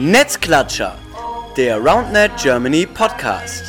[0.00, 0.96] Netzklatscher,
[1.56, 3.64] der RoundNet Germany Podcast.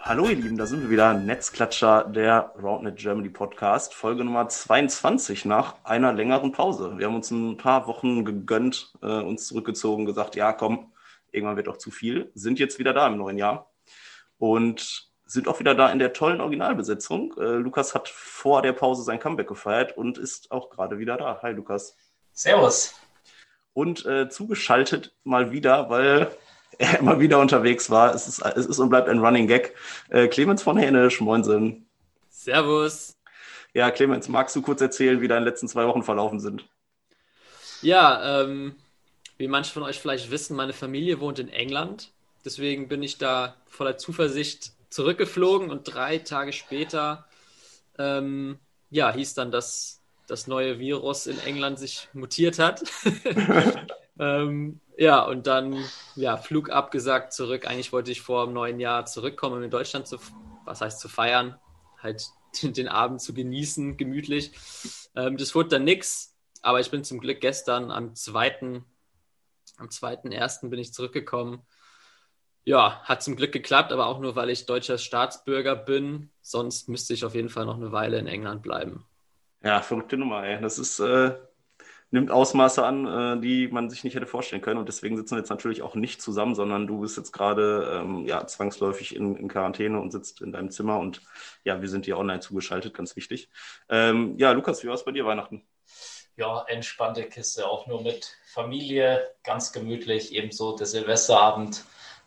[0.00, 5.44] Hallo ihr Lieben, da sind wir wieder, Netzklatscher, der RoundNet Germany Podcast, Folge Nummer 22
[5.44, 6.94] nach einer längeren Pause.
[6.96, 10.91] Wir haben uns ein paar Wochen gegönnt, äh, uns zurückgezogen, gesagt, ja komm,
[11.32, 13.72] irgendwann wird doch zu viel, sind jetzt wieder da im neuen Jahr
[14.38, 17.34] und sind auch wieder da in der tollen Originalbesetzung.
[17.38, 21.40] Äh, Lukas hat vor der Pause sein Comeback gefeiert und ist auch gerade wieder da.
[21.42, 21.96] Hi Lukas.
[22.32, 22.94] Servus.
[23.72, 26.30] Und äh, zugeschaltet mal wieder, weil
[26.78, 28.14] er immer wieder unterwegs war.
[28.14, 29.74] Es ist, es ist und bleibt ein Running Gag.
[30.10, 31.86] Äh, Clemens von Hänisch, moinsen.
[32.28, 33.16] Servus.
[33.72, 36.68] Ja, Clemens, magst du kurz erzählen, wie deine letzten zwei Wochen verlaufen sind?
[37.80, 38.76] Ja, ähm,
[39.38, 42.12] wie manche von euch vielleicht wissen, meine Familie wohnt in England.
[42.44, 47.26] Deswegen bin ich da voller Zuversicht zurückgeflogen und drei Tage später
[47.98, 48.58] ähm,
[48.90, 52.82] ja, hieß dann, dass das neue Virus in England sich mutiert hat.
[54.18, 55.82] ähm, ja, und dann
[56.14, 57.66] ja, Flug abgesagt zurück.
[57.66, 60.18] Eigentlich wollte ich vor dem neuen Jahr zurückkommen, um in Deutschland zu,
[60.64, 61.58] was heißt zu feiern,
[61.98, 62.26] halt
[62.62, 64.52] den, Abend zu genießen, gemütlich.
[65.16, 68.84] Ähm, das wurde dann nix, aber ich bin zum Glück gestern am zweiten
[69.82, 70.70] am 2.1.
[70.70, 71.62] bin ich zurückgekommen.
[72.64, 76.30] Ja, hat zum Glück geklappt, aber auch nur, weil ich deutscher Staatsbürger bin.
[76.40, 79.04] Sonst müsste ich auf jeden Fall noch eine Weile in England bleiben.
[79.64, 80.60] Ja, verrückte Nummer, ey.
[80.60, 81.34] Das ist, äh,
[82.12, 84.78] nimmt Ausmaße an, äh, die man sich nicht hätte vorstellen können.
[84.78, 88.26] Und deswegen sitzen wir jetzt natürlich auch nicht zusammen, sondern du bist jetzt gerade ähm,
[88.26, 91.00] ja, zwangsläufig in, in, Quarantäne und sitzt in deinem Zimmer.
[91.00, 91.20] Und
[91.64, 93.50] ja, wir sind dir online zugeschaltet, ganz wichtig.
[93.88, 95.64] Ähm, ja, Lukas, wie war es bei dir Weihnachten?
[96.36, 101.84] Ja, entspannte Kiste, auch nur mit Familie, ganz gemütlich, ebenso der Silvesterabend.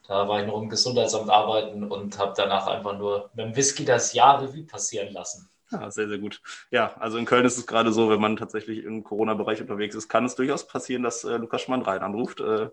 [0.08, 3.86] Da war ich noch im Gesundheitsamt arbeiten und habe danach einfach nur mit dem Whisky
[3.86, 5.50] das Jahr Revue passieren lassen.
[5.72, 6.42] Ja, sehr, sehr gut.
[6.70, 10.08] Ja, also in Köln ist es gerade so, wenn man tatsächlich im Corona-Bereich unterwegs ist,
[10.08, 12.40] kann es durchaus passieren, dass äh, Lukas Schmann rein anruft.
[12.40, 12.70] Äh,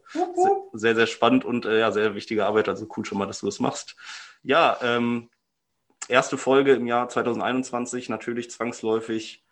[0.75, 2.69] sehr, sehr spannend und äh, ja, sehr wichtige Arbeit.
[2.69, 3.97] Also cool schon mal, dass du das machst.
[4.43, 5.31] Ja, ähm,
[6.09, 9.43] erste Folge im Jahr 2021, natürlich zwangsläufig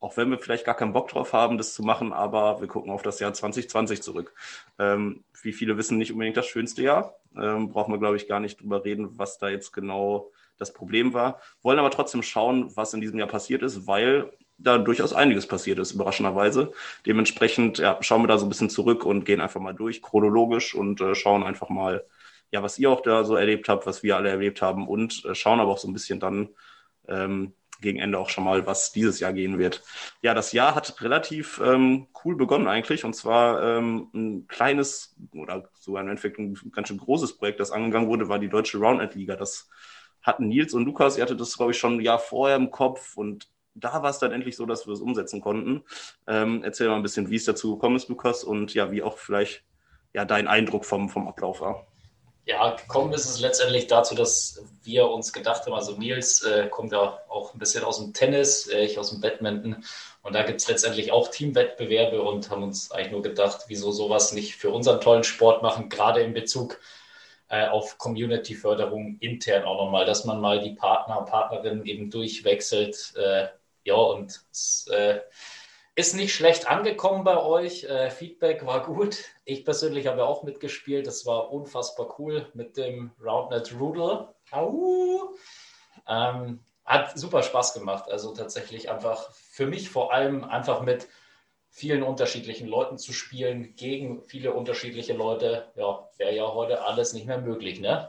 [0.00, 2.90] auch wenn wir vielleicht gar keinen Bock drauf haben, das zu machen, aber wir gucken
[2.90, 4.32] auf das Jahr 2020 zurück.
[4.78, 7.14] Ähm, wie viele wissen, nicht unbedingt das schönste Jahr.
[7.36, 11.14] Ähm, brauchen wir, glaube ich, gar nicht drüber reden, was da jetzt genau das Problem
[11.14, 11.40] war.
[11.62, 15.78] Wollen aber trotzdem schauen, was in diesem Jahr passiert ist, weil da durchaus einiges passiert
[15.78, 16.72] ist, überraschenderweise.
[17.06, 20.74] Dementsprechend ja, schauen wir da so ein bisschen zurück und gehen einfach mal durch, chronologisch
[20.74, 22.04] und äh, schauen einfach mal,
[22.50, 25.34] ja, was ihr auch da so erlebt habt, was wir alle erlebt haben und äh,
[25.34, 26.48] schauen aber auch so ein bisschen dann,
[27.06, 29.82] ähm, gegen Ende auch schon mal, was dieses Jahr gehen wird.
[30.22, 35.68] Ja, das Jahr hat relativ ähm, cool begonnen eigentlich und zwar ähm, ein kleines oder
[35.74, 39.36] sogar im Endeffekt ein ganz schön großes Projekt, das angegangen wurde, war die Deutsche Roundnet-Liga.
[39.36, 39.68] Das
[40.22, 43.16] hatten Nils und Lukas, ihr hattet das, glaube ich, schon ein Jahr vorher im Kopf
[43.16, 45.84] und da war es dann endlich so, dass wir es umsetzen konnten.
[46.26, 49.18] Ähm, erzähl mal ein bisschen, wie es dazu gekommen ist, Lukas, und ja, wie auch
[49.18, 49.64] vielleicht
[50.12, 51.87] ja dein Eindruck vom, vom Ablauf war.
[52.48, 56.92] Ja, gekommen ist es letztendlich dazu, dass wir uns gedacht haben, also Nils äh, kommt
[56.92, 59.84] ja auch ein bisschen aus dem Tennis, äh, ich aus dem Badminton.
[60.22, 64.32] Und da gibt es letztendlich auch Teamwettbewerbe und haben uns eigentlich nur gedacht, wieso sowas
[64.32, 66.80] nicht für unseren tollen Sport machen, gerade in Bezug
[67.50, 73.12] äh, auf Community-Förderung intern auch nochmal, dass man mal die Partner, Partnerinnen eben durchwechselt.
[73.16, 73.48] Äh,
[73.84, 75.20] ja, und es, äh,
[75.98, 77.82] ist nicht schlecht angekommen bei euch.
[77.82, 79.24] Äh, Feedback war gut.
[79.44, 81.08] Ich persönlich habe auch mitgespielt.
[81.08, 84.28] Das war unfassbar cool mit dem Roundnet Rudel.
[86.06, 88.08] Ähm, hat super Spaß gemacht.
[88.08, 91.08] Also tatsächlich einfach für mich vor allem einfach mit
[91.68, 95.66] vielen unterschiedlichen Leuten zu spielen, gegen viele unterschiedliche Leute.
[95.74, 98.08] Ja, wäre ja heute alles nicht mehr möglich, ne?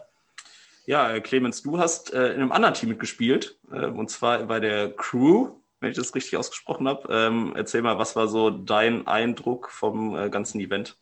[0.86, 4.60] Ja, äh, Clemens, du hast äh, in einem anderen Team mitgespielt, äh, und zwar bei
[4.60, 7.08] der Crew wenn ich das richtig ausgesprochen habe.
[7.12, 10.98] Ähm, erzähl mal, was war so dein Eindruck vom äh, ganzen Event?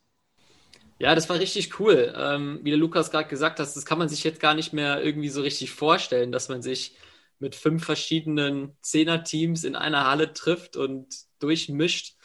[0.99, 2.13] Ja, das war richtig cool.
[2.17, 5.03] Ähm, wie der Lukas gerade gesagt hat, das kann man sich jetzt gar nicht mehr
[5.03, 6.97] irgendwie so richtig vorstellen, dass man sich
[7.39, 11.07] mit fünf verschiedenen Zehner-Teams in einer Halle trifft und
[11.39, 12.15] durchmischt.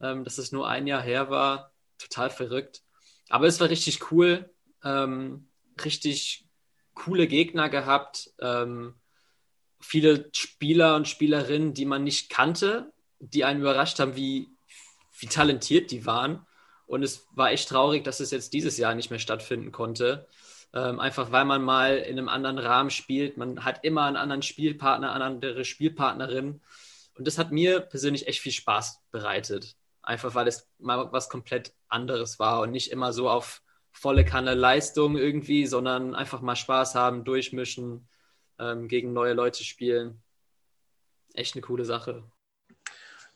[0.00, 2.82] Ähm, dass es nur ein Jahr her war, total verrückt.
[3.28, 4.50] Aber es war richtig cool.
[4.82, 5.48] Ähm,
[5.84, 6.48] richtig
[6.94, 8.30] coole Gegner gehabt.
[8.40, 8.94] Ähm,
[9.84, 14.48] viele Spieler und Spielerinnen, die man nicht kannte, die einen überrascht haben, wie,
[15.18, 16.46] wie talentiert die waren.
[16.86, 20.26] Und es war echt traurig, dass es jetzt dieses Jahr nicht mehr stattfinden konnte.
[20.72, 23.36] Ähm, einfach weil man mal in einem anderen Rahmen spielt.
[23.36, 26.60] Man hat immer einen anderen Spielpartner, eine andere Spielpartnerin.
[27.16, 29.76] Und das hat mir persönlich echt viel Spaß bereitet.
[30.02, 34.54] Einfach weil es mal was komplett anderes war und nicht immer so auf volle Kanne
[34.54, 38.08] Leistung irgendwie, sondern einfach mal Spaß haben, durchmischen,
[38.58, 40.22] ähm, gegen neue Leute spielen.
[41.34, 42.24] Echt eine coole Sache.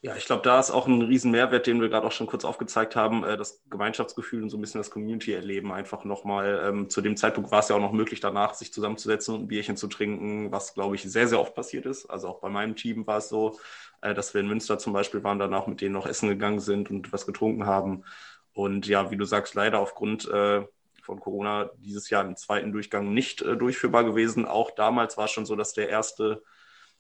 [0.00, 2.44] Ja, ich glaube, da ist auch ein riesen Mehrwert, den wir gerade auch schon kurz
[2.44, 6.61] aufgezeigt haben, äh, das Gemeinschaftsgefühl und so ein bisschen das Community-Erleben einfach nochmal.
[6.65, 9.49] Ähm, zu dem Zeitpunkt war es ja auch noch möglich, danach sich zusammenzusetzen und ein
[9.49, 12.06] Bierchen zu trinken, was, glaube ich, sehr, sehr oft passiert ist.
[12.06, 13.59] Also auch bei meinem Team war es so,
[14.00, 16.91] äh, dass wir in Münster zum Beispiel waren, danach mit denen noch essen gegangen sind
[16.91, 18.05] und was getrunken haben.
[18.53, 20.64] Und ja, wie du sagst, leider aufgrund äh,
[21.08, 24.44] von Corona dieses Jahr im zweiten Durchgang nicht äh, durchführbar gewesen.
[24.44, 26.43] Auch damals war es schon so, dass der erste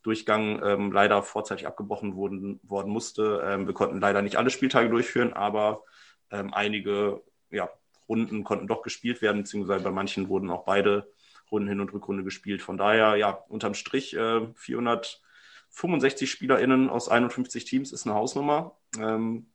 [0.02, 3.42] Durchgang ähm, leider vorzeitig abgebrochen wurden, worden musste.
[3.44, 5.82] Ähm, wir konnten leider nicht alle Spieltage durchführen, aber
[6.30, 7.68] ähm, einige ja,
[8.08, 11.12] Runden konnten doch gespielt werden, beziehungsweise bei manchen wurden auch beide
[11.50, 12.62] Runden Hin- und Rückrunde gespielt.
[12.62, 18.78] Von daher, ja, unterm Strich äh, 465 SpielerInnen aus 51 Teams ist eine Hausnummer.
[18.98, 19.50] Ähm,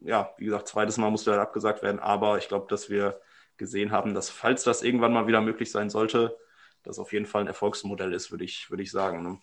[0.00, 3.20] ja, wie gesagt, zweites Mal musste halt abgesagt werden, aber ich glaube, dass wir
[3.58, 6.36] gesehen haben, dass falls das irgendwann mal wieder möglich sein sollte,
[6.82, 9.22] das auf jeden Fall ein Erfolgsmodell ist, würde ich, würde ich sagen.
[9.22, 9.38] Ne?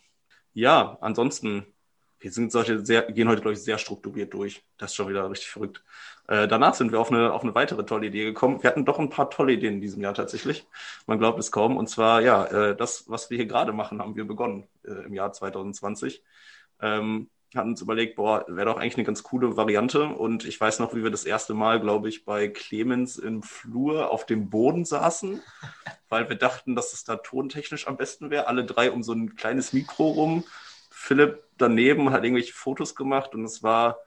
[0.53, 1.65] Ja, ansonsten,
[2.19, 4.63] wir sind solche sehr, gehen heute, glaube ich, sehr strukturiert durch.
[4.77, 5.83] Das ist schon wieder richtig verrückt.
[6.27, 8.63] Äh, danach sind wir auf eine, auf eine weitere tolle Idee gekommen.
[8.63, 10.65] Wir hatten doch ein paar tolle Ideen in diesem Jahr tatsächlich.
[11.05, 11.77] Man glaubt es kaum.
[11.77, 15.13] Und zwar, ja, äh, das, was wir hier gerade machen, haben wir begonnen äh, im
[15.13, 16.23] Jahr 2020.
[16.81, 20.03] Ähm, hatten uns überlegt, boah, wäre doch eigentlich eine ganz coole Variante.
[20.05, 24.09] Und ich weiß noch, wie wir das erste Mal, glaube ich, bei Clemens im Flur
[24.09, 25.41] auf dem Boden saßen,
[26.09, 28.47] weil wir dachten, dass es da tontechnisch am besten wäre.
[28.47, 30.43] Alle drei um so ein kleines Mikro rum.
[30.89, 33.99] Philipp daneben hat irgendwelche Fotos gemacht und es war,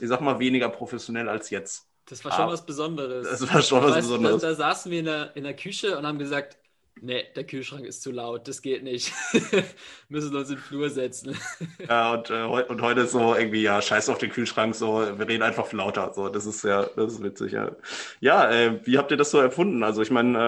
[0.00, 1.88] ich sag mal, weniger professionell als jetzt.
[2.06, 3.26] Das war schon Aber was Besonderes.
[3.28, 4.42] Das war schon was weißt, Besonderes.
[4.42, 6.58] Da, da saßen wir in der, in der Küche und haben gesagt,
[7.00, 9.12] Nee, der Kühlschrank ist zu laut, das geht nicht.
[10.08, 11.36] Müssen uns in den Flur setzen.
[11.88, 15.28] ja, und, äh, und heute ist so irgendwie, ja, scheiß auf den Kühlschrank, so, wir
[15.28, 16.12] reden einfach lauter.
[16.14, 17.72] So, das ist ja, das ist witzig, ja.
[18.20, 19.82] Ja, äh, wie habt ihr das so erfunden?
[19.82, 20.38] Also ich meine,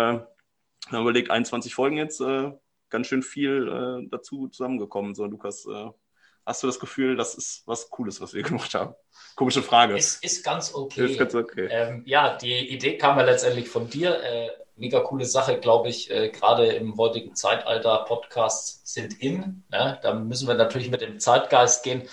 [0.88, 2.52] äh, haben überlegt, 21 Folgen jetzt, äh,
[2.90, 5.14] ganz schön viel äh, dazu zusammengekommen.
[5.14, 5.90] So, Lukas, äh,
[6.44, 8.94] hast du das Gefühl, das ist was Cooles, was wir gemacht haben?
[9.34, 9.96] Komische Frage.
[9.96, 11.10] Ist, ist ganz okay.
[11.10, 11.68] Ist ganz okay.
[11.70, 14.18] Ähm, ja, die Idee kam ja letztendlich von dir.
[14.76, 18.04] Mega coole Sache, glaube ich, äh, gerade im heutigen Zeitalter.
[18.06, 19.64] Podcasts sind in.
[19.70, 19.98] Ne?
[20.02, 22.08] Da müssen wir natürlich mit dem Zeitgeist gehen.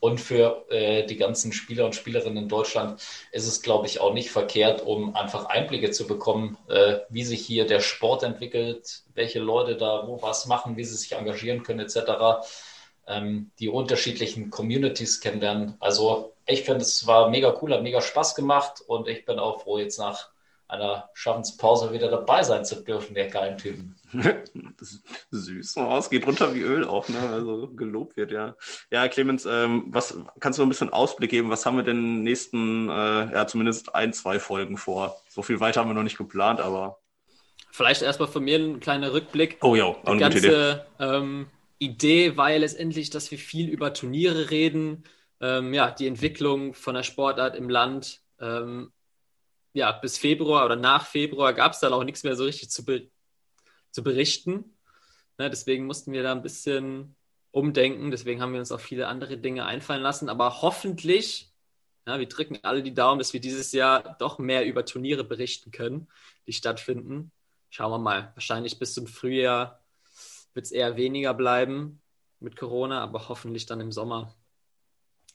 [0.00, 3.00] Und für äh, die ganzen Spieler und Spielerinnen in Deutschland
[3.32, 7.44] ist es, glaube ich, auch nicht verkehrt, um einfach Einblicke zu bekommen, äh, wie sich
[7.46, 11.80] hier der Sport entwickelt, welche Leute da wo was machen, wie sie sich engagieren können,
[11.80, 12.48] etc.
[13.06, 15.76] Ähm, die unterschiedlichen Communities kennenlernen.
[15.80, 19.62] Also ich finde, es war mega cool, hat mega Spaß gemacht und ich bin auch
[19.62, 20.30] froh, jetzt nach
[20.70, 23.96] einer Schaffenspause wieder dabei sein zu dürfen, der geilen Typen.
[25.30, 25.76] Süß.
[25.76, 27.18] Oh, es geht runter wie Öl auch, ne?
[27.30, 28.56] Also gelobt wird, ja.
[28.90, 31.50] Ja, Clemens, ähm, was kannst du ein bisschen Ausblick geben?
[31.50, 35.20] Was haben wir denn in den nächsten, äh, ja, zumindest ein, zwei Folgen vor?
[35.28, 36.98] So viel weiter haben wir noch nicht geplant, aber.
[37.72, 39.58] Vielleicht erstmal von mir ein kleiner Rückblick.
[39.62, 40.80] Oh ja, auch eine ganze, Idee.
[40.98, 41.46] Ähm,
[41.78, 45.04] Idee war ja letztendlich, dass wir viel über Turniere reden,
[45.40, 48.92] ähm, ja, die Entwicklung von der Sportart im Land, ähm,
[49.72, 52.84] ja, bis Februar oder nach Februar gab es dann auch nichts mehr so richtig zu,
[52.84, 53.10] be
[53.90, 54.76] zu berichten.
[55.38, 57.16] Ne, deswegen mussten wir da ein bisschen
[57.50, 58.10] umdenken.
[58.10, 60.28] Deswegen haben wir uns auch viele andere Dinge einfallen lassen.
[60.28, 61.52] Aber hoffentlich,
[62.06, 65.70] ja, wir drücken alle die Daumen, dass wir dieses Jahr doch mehr über Turniere berichten
[65.70, 66.08] können,
[66.46, 67.32] die stattfinden.
[67.70, 68.32] Schauen wir mal.
[68.34, 69.80] Wahrscheinlich bis zum Frühjahr
[70.54, 72.02] wird es eher weniger bleiben
[72.40, 74.34] mit Corona, aber hoffentlich dann im Sommer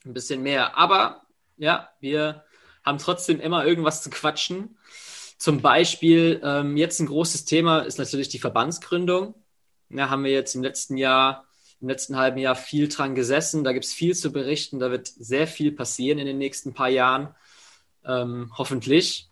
[0.05, 0.77] ein bisschen mehr.
[0.77, 1.25] Aber
[1.57, 2.43] ja, wir
[2.85, 4.77] haben trotzdem immer irgendwas zu quatschen.
[5.37, 9.33] Zum Beispiel, ähm, jetzt ein großes Thema ist natürlich die Verbandsgründung.
[9.89, 11.45] Da haben wir jetzt im letzten Jahr,
[11.81, 13.63] im letzten halben Jahr viel dran gesessen.
[13.63, 14.79] Da gibt es viel zu berichten.
[14.79, 17.35] Da wird sehr viel passieren in den nächsten paar Jahren.
[18.05, 19.29] Ähm, hoffentlich.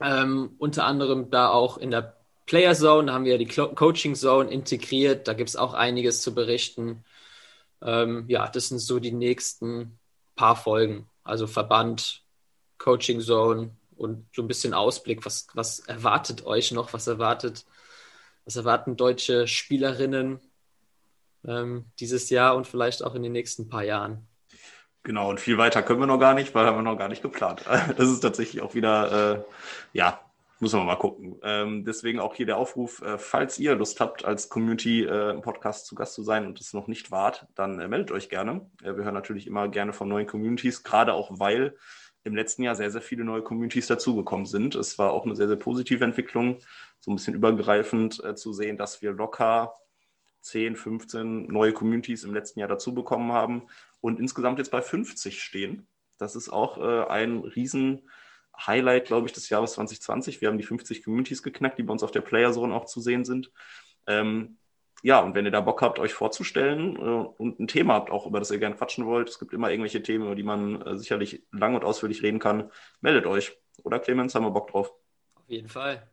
[0.00, 4.50] Ähm, unter anderem da auch in der Player Zone, da haben wir die Coaching Zone
[4.50, 5.28] integriert.
[5.28, 7.04] Da gibt es auch einiges zu berichten.
[7.82, 9.98] Ähm, ja, das sind so die nächsten
[10.36, 12.22] paar Folgen also Verband,
[12.78, 17.64] Coaching Zone und so ein bisschen Ausblick, was, was erwartet euch noch, was erwartet,
[18.44, 20.40] was erwarten deutsche Spielerinnen
[21.46, 24.26] ähm, dieses Jahr und vielleicht auch in den nächsten paar Jahren.
[25.02, 27.22] Genau, und viel weiter können wir noch gar nicht, weil haben wir noch gar nicht
[27.22, 27.64] geplant.
[27.96, 29.42] Das ist tatsächlich auch wieder, äh,
[29.92, 30.20] ja,
[30.60, 31.36] muss man mal gucken.
[31.42, 35.40] Ähm, deswegen auch hier der Aufruf, äh, falls ihr Lust habt, als Community äh, im
[35.40, 38.70] Podcast zu Gast zu sein und es noch nicht wart, dann äh, meldet euch gerne.
[38.82, 41.76] Äh, wir hören natürlich immer gerne von neuen Communities, gerade auch weil
[42.24, 44.74] im letzten Jahr sehr, sehr viele neue Communities dazugekommen sind.
[44.74, 46.58] Es war auch eine sehr, sehr positive Entwicklung,
[47.00, 49.74] so ein bisschen übergreifend äh, zu sehen, dass wir locker
[50.42, 53.62] 10, 15 neue Communities im letzten Jahr dazu bekommen haben
[54.02, 55.86] und insgesamt jetzt bei 50 stehen.
[56.18, 58.02] Das ist auch äh, ein riesen
[58.66, 60.40] Highlight, glaube ich, des Jahres 2020.
[60.40, 63.00] Wir haben die 50 Communities geknackt, die bei uns auf der Player Zone auch zu
[63.00, 63.50] sehen sind.
[64.06, 64.58] Ähm,
[65.02, 68.26] ja, und wenn ihr da Bock habt, euch vorzustellen äh, und ein Thema habt, auch
[68.26, 70.96] über das ihr gerne quatschen wollt, es gibt immer irgendwelche Themen, über die man äh,
[70.96, 73.56] sicherlich lang und ausführlich reden kann, meldet euch.
[73.82, 74.92] Oder Clemens, haben wir Bock drauf?
[75.36, 76.06] Auf jeden Fall.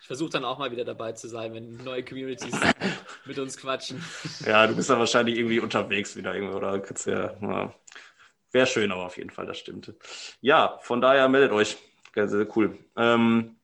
[0.00, 2.54] Ich versuche dann auch mal wieder dabei zu sein, wenn neue Communities
[3.24, 4.04] mit uns quatschen.
[4.44, 6.78] Ja, du bist dann wahrscheinlich irgendwie unterwegs wieder irgendwie, oder?
[6.80, 7.74] Kannst ja, ja.
[8.54, 9.92] Wäre schön, aber auf jeden Fall, das stimmt.
[10.40, 11.76] Ja, von daher meldet euch.
[12.14, 12.78] Sehr, sehr cool.
[12.96, 13.56] Ähm,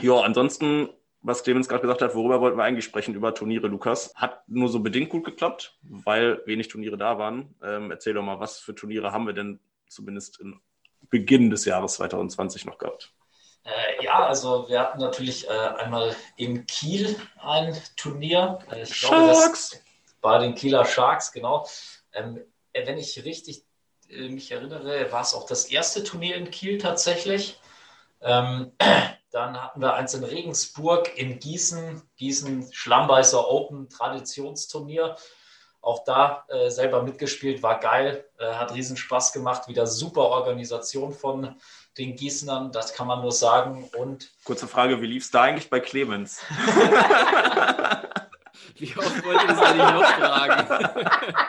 [0.00, 0.88] ja, ansonsten
[1.22, 3.14] was Clemens gerade gesagt hat, worüber wollten wir eigentlich sprechen?
[3.14, 4.14] Über Turniere, Lukas.
[4.14, 7.54] Hat nur so bedingt gut geklappt, weil wenig Turniere da waren.
[7.60, 10.60] Ähm, erzähl doch mal, was für Turniere haben wir denn zumindest im
[11.10, 13.12] Beginn des Jahres 2020 noch gehabt?
[13.64, 18.60] Äh, ja, also wir hatten natürlich äh, einmal in Kiel ein Turnier.
[18.70, 19.82] Äh, ich glaube, das
[20.20, 21.66] bei den Kieler Sharks, genau.
[22.12, 22.40] Ähm,
[22.72, 23.64] äh, wenn ich richtig
[24.10, 27.60] äh, mich erinnere, war es auch das erste Turnier in Kiel tatsächlich.
[28.20, 28.72] Ähm,
[29.30, 35.16] dann hatten wir eins in Regensburg, in Gießen, Gießen Schlammbeißer Open Traditionsturnier.
[35.82, 41.14] Auch da äh, selber mitgespielt, war geil, äh, hat riesen Spaß gemacht, wieder super Organisation
[41.14, 41.56] von
[41.96, 43.88] den Gießenern, das kann man nur sagen.
[43.96, 46.42] Und Kurze Frage, wie lief es da eigentlich bei Clemens?
[48.76, 51.36] wie oft wollt ihr das eigentlich noch fragen?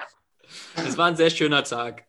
[0.75, 2.03] Es war ein sehr schöner Tag.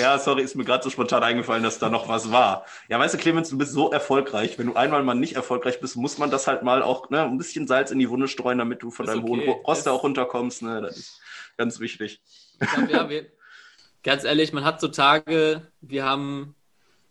[0.00, 2.64] Ja, sorry, ist mir gerade so spontan eingefallen, dass da noch was war.
[2.88, 4.58] Ja, weißt du, Clemens, du bist so erfolgreich.
[4.58, 7.38] Wenn du einmal mal nicht erfolgreich bist, muss man das halt mal auch ne, ein
[7.38, 9.46] bisschen Salz in die Wunde streuen, damit du von ist deinem okay.
[9.46, 10.62] hohen Roster auch runterkommst.
[10.62, 10.80] Ne?
[10.80, 11.20] Das ist
[11.56, 12.20] ganz wichtig.
[12.58, 13.26] Glaub, ja, wir,
[14.02, 16.54] ganz ehrlich, man hat so Tage, wir haben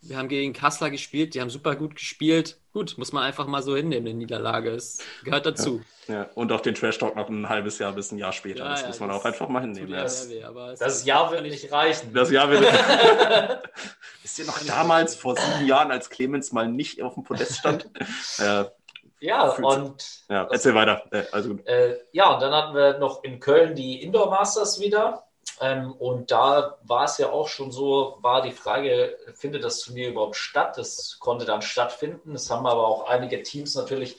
[0.02, 2.58] wir haben gegen Kassler gespielt, die haben super gut gespielt.
[2.72, 4.70] Gut, muss man einfach mal so hinnehmen, eine Niederlage.
[4.72, 5.82] Es gehört dazu.
[6.08, 6.30] Ja, ja.
[6.36, 8.64] Und auch den Trash Talk noch ein halbes Jahr bis ein Jahr später.
[8.64, 9.92] Ja, das muss man das auch einfach mal hinnehmen.
[9.92, 10.44] Das, weh,
[10.80, 12.14] das Jahr wird nicht reichen.
[12.14, 12.74] Das Jahr wird nicht
[14.24, 17.90] Ist ihr noch damals vor sieben Jahren, als Clemens mal nicht auf dem Podest stand?
[18.38, 18.66] äh,
[19.20, 20.06] ja, und.
[20.30, 21.04] Ja, erzähl weiter.
[21.12, 25.29] Äh, also, äh, ja, und dann hatten wir noch in Köln die Indoor Masters wieder.
[25.62, 30.10] Ähm, und da war es ja auch schon so, war die Frage, findet das Turnier
[30.10, 30.78] überhaupt statt?
[30.78, 32.36] Das konnte dann stattfinden.
[32.36, 34.18] Es haben aber auch einige Teams natürlich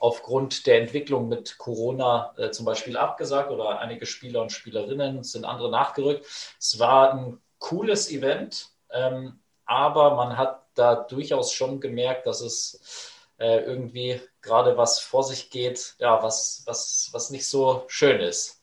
[0.00, 5.44] aufgrund der Entwicklung mit Corona äh, zum Beispiel abgesagt oder einige Spieler und Spielerinnen sind
[5.44, 6.26] andere nachgerückt.
[6.58, 13.12] Es war ein cooles Event, ähm, aber man hat da durchaus schon gemerkt, dass es
[13.38, 18.62] äh, irgendwie gerade was vor sich geht, ja, was, was, was nicht so schön ist.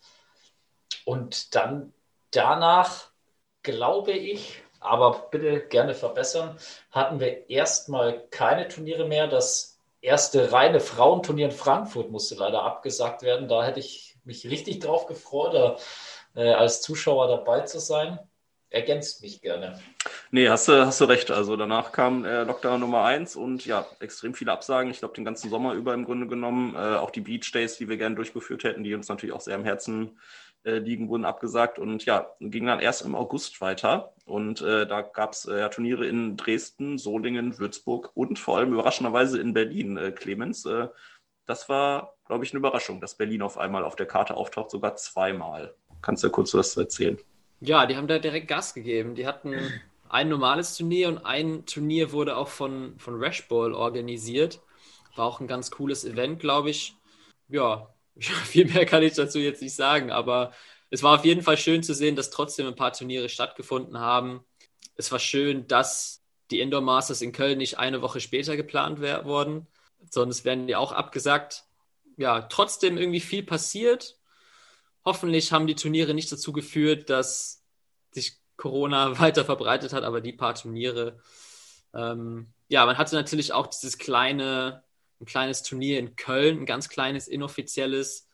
[1.05, 1.93] Und dann
[2.31, 3.09] danach,
[3.63, 6.57] glaube ich, aber bitte gerne verbessern,
[6.91, 9.27] hatten wir erstmal keine Turniere mehr.
[9.27, 13.47] Das erste reine Frauenturnier in Frankfurt musste leider abgesagt werden.
[13.47, 15.81] Da hätte ich mich richtig drauf gefreut,
[16.35, 18.19] äh, als Zuschauer dabei zu sein.
[18.69, 19.79] Ergänzt mich gerne.
[20.29, 21.31] Nee, hast du, hast du recht.
[21.31, 24.91] Also danach kam äh, Lockdown Nummer eins und ja, extrem viele Absagen.
[24.91, 26.75] Ich glaube, den ganzen Sommer über im Grunde genommen.
[26.75, 29.55] Äh, auch die Beach Days, die wir gerne durchgeführt hätten, die uns natürlich auch sehr
[29.55, 30.11] am Herzen äh,
[30.77, 34.13] liegen, wurden abgesagt und ja, ging dann erst im August weiter.
[34.25, 39.39] Und äh, da gab es äh, Turniere in Dresden, Solingen, Würzburg und vor allem überraschenderweise
[39.39, 40.65] in Berlin, äh, Clemens.
[40.65, 40.89] Äh,
[41.45, 44.95] das war, glaube ich, eine Überraschung, dass Berlin auf einmal auf der Karte auftaucht, sogar
[44.97, 45.73] zweimal.
[46.01, 47.17] Kannst du kurz was erzählen?
[47.61, 49.15] Ja, die haben da direkt Gas gegeben.
[49.15, 49.55] Die hatten
[50.09, 54.61] ein normales Turnier und ein Turnier wurde auch von, von Rashball organisiert.
[55.15, 56.95] War auch ein ganz cooles Event, glaube ich.
[57.49, 57.87] Ja,
[58.45, 60.51] viel mehr kann ich dazu jetzt nicht sagen, aber
[60.89, 64.45] es war auf jeden Fall schön zu sehen, dass trotzdem ein paar Turniere stattgefunden haben.
[64.95, 69.67] Es war schön, dass die Indoor Masters in Köln nicht eine Woche später geplant wurden,
[70.09, 71.65] sondern es werden die auch abgesagt.
[72.15, 74.17] Ja, trotzdem irgendwie viel passiert.
[75.03, 77.63] Hoffentlich haben die Turniere nicht dazu geführt, dass
[78.11, 81.19] sich Corona weiter verbreitet hat, aber die paar Turniere.
[81.93, 84.83] Ähm, ja, man hatte natürlich auch dieses kleine
[85.19, 88.27] ein kleines Turnier in Köln, ein ganz kleines, inoffizielles,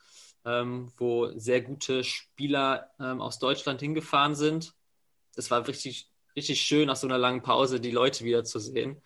[0.45, 4.73] ähm, wo sehr gute Spieler ähm, aus Deutschland hingefahren sind.
[5.35, 9.01] Es war richtig, richtig schön, nach so einer langen Pause die Leute wiederzusehen.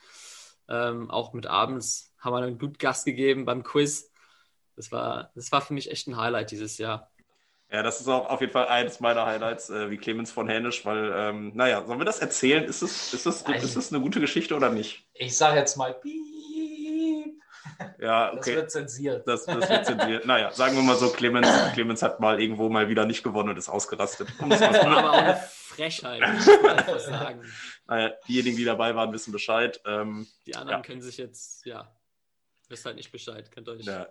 [0.70, 4.12] Ähm, auch mit abends haben wir einen gut Gast gegeben beim Quiz.
[4.76, 7.12] Das war, das war für mich echt ein Highlight dieses Jahr.
[7.70, 10.86] Ja, das ist auch auf jeden Fall eines meiner Highlights, äh, wie Clemens von Hänisch,
[10.86, 12.64] weil, ähm, naja, sollen wir das erzählen?
[12.64, 15.06] Ist es, ist, es, ist es eine gute Geschichte oder nicht?
[15.14, 16.37] Ich sage jetzt mal, piep.
[18.00, 18.40] Ja, okay.
[18.40, 19.28] Das wird zensiert.
[19.28, 20.26] Das, das wird zensiert.
[20.26, 23.58] naja, sagen wir mal so, Clemens, Clemens hat mal irgendwo mal wieder nicht gewonnen und
[23.58, 24.30] ist ausgerastet.
[24.40, 27.44] Aber auch eine Frechheit, muss ich einfach sagen.
[27.90, 29.80] Naja, diejenigen, die dabei waren, wissen Bescheid.
[29.86, 30.86] Ähm, die anderen ja.
[30.86, 31.90] können sich jetzt, ja.
[32.70, 33.86] Wisst halt nicht Bescheid, könnt euch.
[33.86, 34.08] Ja, ja.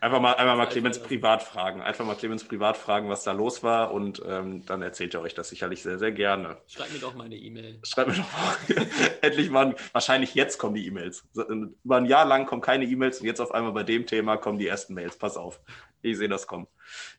[0.00, 1.80] Einfach mal, einfach mal Clemens privat fragen.
[1.80, 5.32] Einfach mal Clemens privat fragen, was da los war und ähm, dann erzählt er euch
[5.32, 6.58] das sicherlich sehr, sehr gerne.
[6.66, 7.78] Schreibt mir doch mal eine E-Mail.
[7.82, 8.86] Schreibt mir doch mal.
[9.22, 9.74] Endlich mal.
[9.92, 11.26] Wahrscheinlich jetzt kommen die E-Mails.
[11.34, 14.58] Über ein Jahr lang kommen keine E-Mails und jetzt auf einmal bei dem Thema kommen
[14.58, 15.16] die ersten Mails.
[15.16, 15.60] Pass auf.
[16.02, 16.66] Ich sehe das kommen.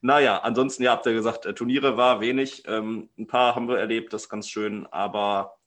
[0.01, 2.63] Naja, ansonsten, ja, habt ihr gesagt, äh, Turniere war wenig.
[2.67, 5.57] Ähm, ein paar haben wir erlebt, das ist ganz schön, aber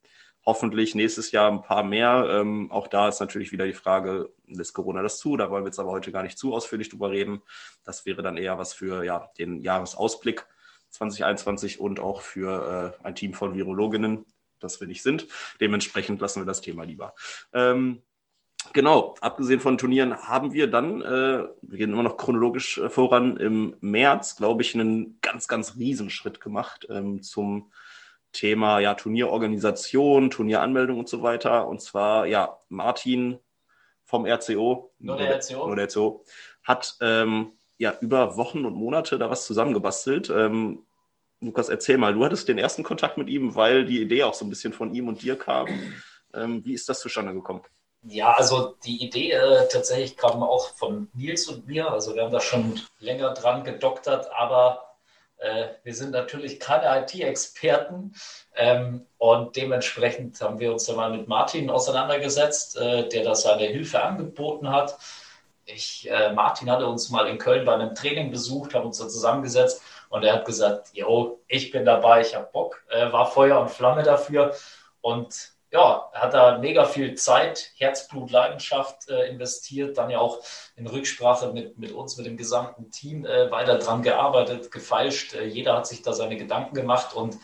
[0.46, 2.26] hoffentlich nächstes Jahr ein paar mehr.
[2.30, 5.36] Ähm, auch da ist natürlich wieder die Frage, lässt Corona das zu?
[5.36, 7.42] Da wollen wir jetzt aber heute gar nicht zu ausführlich drüber reden.
[7.84, 10.46] Das wäre dann eher was für ja, den Jahresausblick
[10.90, 14.24] 2021 und auch für äh, ein Team von Virologinnen,
[14.60, 15.26] das wir nicht sind.
[15.60, 17.14] Dementsprechend lassen wir das Thema lieber.
[17.52, 18.02] Ähm,
[18.72, 23.36] Genau, abgesehen von Turnieren haben wir dann, äh, wir gehen immer noch chronologisch äh, voran,
[23.36, 27.70] im März, glaube ich, einen ganz, ganz Riesenschritt gemacht ähm, zum
[28.36, 31.66] Thema ja, Turnierorganisation, Turnieranmeldung und so weiter.
[31.66, 33.38] Und zwar, ja, Martin
[34.04, 36.24] vom RCO, nur der RCO, nur der RCO
[36.62, 40.30] hat ähm, ja über Wochen und Monate da was zusammengebastelt.
[40.30, 40.84] Ähm,
[41.40, 44.44] Lukas, erzähl mal, du hattest den ersten Kontakt mit ihm, weil die Idee auch so
[44.44, 45.66] ein bisschen von ihm und dir kam.
[46.34, 47.62] Ähm, wie ist das zustande gekommen?
[48.02, 51.90] Ja, also die Idee äh, tatsächlich kam auch von Nils und mir.
[51.90, 54.85] Also wir haben da schon länger dran gedoktert, aber
[55.38, 58.14] äh, wir sind natürlich keine IT-Experten
[58.54, 63.64] ähm, und dementsprechend haben wir uns dann mal mit Martin auseinandergesetzt, äh, der da seine
[63.64, 64.96] Hilfe angeboten hat.
[65.66, 69.08] Ich, äh, Martin hatte uns mal in Köln bei einem Training besucht, haben uns da
[69.08, 73.60] zusammengesetzt und er hat gesagt, jo, ich bin dabei, ich habe Bock, äh, war Feuer
[73.60, 74.54] und Flamme dafür
[75.00, 80.38] und ja, hat da mega viel Zeit, Herzblut, Leidenschaft äh, investiert, dann ja auch
[80.74, 85.34] in Rücksprache mit, mit uns, mit dem gesamten Team äh, weiter dran gearbeitet, gefeilscht.
[85.34, 87.36] Äh, jeder hat sich da seine Gedanken gemacht und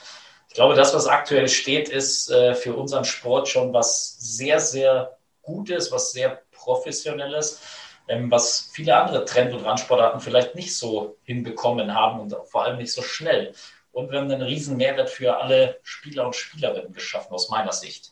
[0.49, 5.19] ich glaube, das, was aktuell steht, ist äh, für unseren Sport schon was sehr, sehr
[5.43, 7.61] Gutes, was sehr Professionelles,
[8.09, 12.79] ähm, was viele andere Trend- und Randsportarten vielleicht nicht so hinbekommen haben und vor allem
[12.79, 13.53] nicht so schnell.
[13.93, 18.12] Und wir haben einen riesen Mehrwert für alle Spieler und Spielerinnen geschaffen, aus meiner Sicht.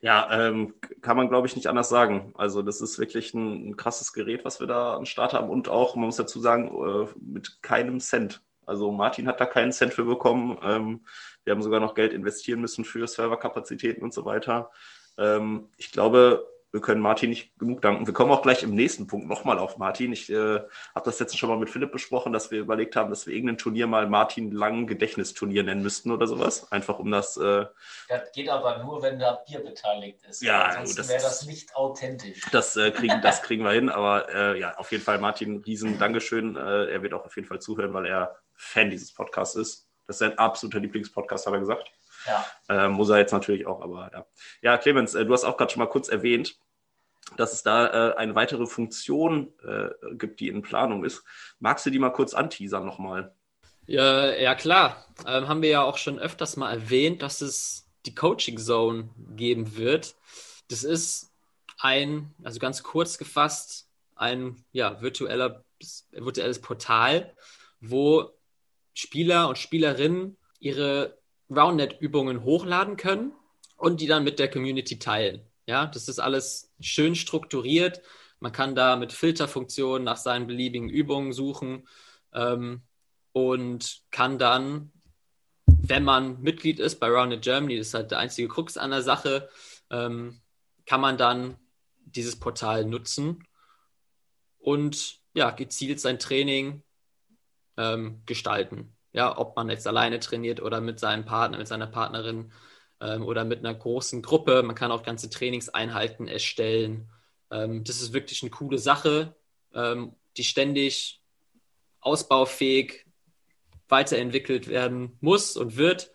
[0.00, 2.32] Ja, ähm, kann man, glaube ich, nicht anders sagen.
[2.36, 5.68] Also das ist wirklich ein, ein, krasses Gerät, was wir da am Start haben und
[5.68, 8.42] auch, man muss dazu sagen, äh, mit keinem Cent.
[8.66, 10.58] Also Martin hat da keinen Cent für bekommen.
[10.62, 11.04] Ähm,
[11.44, 14.70] wir haben sogar noch Geld investieren müssen für Serverkapazitäten und so weiter.
[15.18, 18.04] Ähm, ich glaube, wir können Martin nicht genug danken.
[18.04, 20.12] Wir kommen auch gleich im nächsten Punkt nochmal auf Martin.
[20.12, 23.28] Ich äh, habe das jetzt schon mal mit Philipp besprochen, dass wir überlegt haben, dass
[23.28, 26.72] wir irgendein Turnier mal Martin Lang Gedächtnisturnier nennen müssten oder sowas.
[26.72, 27.36] Einfach um das.
[27.36, 27.66] Äh,
[28.08, 30.42] das geht aber nur, wenn da Bier beteiligt ist.
[30.42, 32.40] Ja, Ansonsten wäre das nicht authentisch.
[32.50, 33.88] Das, äh, kriegen, das kriegen wir hin.
[33.88, 36.56] Aber äh, ja, auf jeden Fall Martin, riesen Dankeschön.
[36.56, 39.88] Äh, er wird auch auf jeden Fall zuhören, weil er Fan dieses Podcasts ist.
[40.08, 41.88] Das ist sein absoluter Lieblingspodcast, hat er gesagt.
[42.26, 42.46] Ja.
[42.68, 44.26] Äh, muss er jetzt natürlich auch, aber ja.
[44.62, 46.56] Ja, Clemens, äh, du hast auch gerade schon mal kurz erwähnt,
[47.36, 51.24] dass es da äh, eine weitere Funktion äh, gibt, die in Planung ist.
[51.58, 53.34] Magst du die mal kurz anteasern nochmal?
[53.86, 55.04] Ja, ja klar.
[55.26, 59.76] Ähm, haben wir ja auch schon öfters mal erwähnt, dass es die Coaching Zone geben
[59.76, 60.14] wird.
[60.68, 61.32] Das ist
[61.78, 65.64] ein, also ganz kurz gefasst, ein ja, virtueller,
[66.12, 67.34] virtuelles Portal,
[67.80, 68.30] wo
[68.94, 71.18] Spieler und Spielerinnen ihre
[71.50, 73.32] Roundnet-Übungen hochladen können
[73.76, 75.42] und die dann mit der Community teilen.
[75.66, 78.02] Ja, das ist alles schön strukturiert.
[78.40, 81.88] Man kann da mit Filterfunktionen nach seinen beliebigen Übungen suchen
[82.32, 82.82] ähm,
[83.32, 84.92] und kann dann,
[85.66, 89.02] wenn man Mitglied ist bei Rounded Germany, das ist halt der einzige Krux an der
[89.02, 89.48] Sache,
[89.90, 90.40] ähm,
[90.86, 91.56] kann man dann
[92.04, 93.46] dieses Portal nutzen
[94.58, 96.82] und ja, gezielt sein Training
[97.76, 98.93] ähm, gestalten.
[99.14, 102.52] Ja, ob man jetzt alleine trainiert oder mit seinem Partner, mit seiner Partnerin
[103.00, 104.62] ähm, oder mit einer großen Gruppe.
[104.64, 107.08] Man kann auch ganze Trainingseinheiten erstellen.
[107.50, 109.36] Ähm, das ist wirklich eine coole Sache,
[109.72, 111.22] ähm, die ständig
[112.00, 113.06] ausbaufähig
[113.88, 116.10] weiterentwickelt werden muss und wird.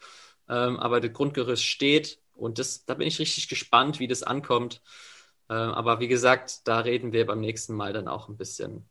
[0.49, 4.81] Ähm, aber der Grundgerüst steht und das, da bin ich richtig gespannt, wie das ankommt.
[5.49, 8.89] Ähm, aber wie gesagt, da reden wir beim nächsten Mal dann auch ein bisschen,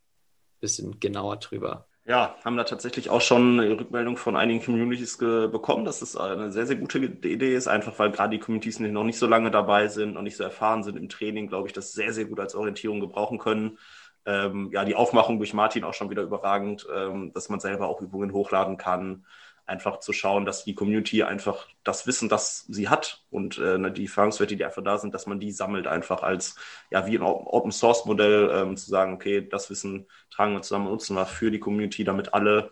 [0.61, 5.85] bisschen genauer drüber ja, haben da tatsächlich auch schon eine Rückmeldung von einigen Communities bekommen,
[5.85, 9.05] dass es eine sehr, sehr gute Idee ist, einfach weil gerade die Communities die noch
[9.05, 11.92] nicht so lange dabei sind und nicht so erfahren sind im Training, glaube ich, das
[11.92, 13.79] sehr, sehr gut als Orientierung gebrauchen können.
[14.25, 18.01] Ähm, ja, die Aufmachung durch Martin auch schon wieder überragend, ähm, dass man selber auch
[18.01, 19.27] Übungen hochladen kann,
[19.69, 23.93] einfach zu schauen, dass die Community einfach das Wissen, das sie hat und äh, ne,
[23.93, 26.57] die Erfahrungswerte, die einfach da sind, dass man die sammelt einfach als,
[26.91, 30.87] ja, wie ein Open Source Modell, ähm, zu sagen, okay, das Wissen tragen wir zusammen
[30.87, 32.71] und nutzen wir für die Community, damit alle,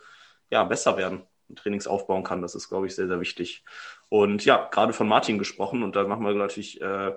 [0.51, 2.43] ja, besser werden und Trainings aufbauen kann.
[2.43, 3.65] Das ist, glaube ich, sehr, sehr wichtig.
[4.09, 7.13] Und ja, gerade von Martin gesprochen und da machen wir natürlich äh,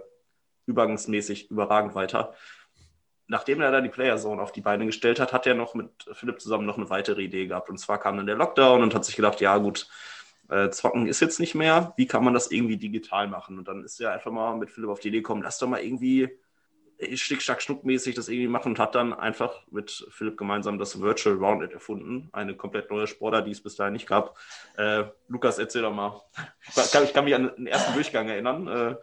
[0.65, 2.33] übergangsmäßig überragend weiter.
[3.29, 5.89] Nachdem er da die Player Zone auf die Beine gestellt hat, hat er noch mit
[6.13, 7.69] Philipp zusammen noch eine weitere Idee gehabt.
[7.69, 9.87] Und zwar kam dann der Lockdown und hat sich gedacht, ja gut,
[10.49, 13.59] äh, zocken ist jetzt nicht mehr, wie kann man das irgendwie digital machen?
[13.59, 15.81] Und dann ist er einfach mal mit Philipp auf die Idee gekommen, lass doch mal
[15.81, 16.29] irgendwie
[17.13, 21.35] schnick, schnack, schnuckmäßig das irgendwie machen und hat dann einfach mit Philipp gemeinsam das Virtual
[21.35, 22.29] Rounded erfunden.
[22.33, 24.37] Eine komplett neue Sportart, die es bis dahin nicht gab.
[24.75, 26.19] Äh, Lukas, erzähl doch mal.
[26.67, 28.67] Ich kann, ich kann mich an den ersten Durchgang erinnern.
[28.67, 28.95] Äh,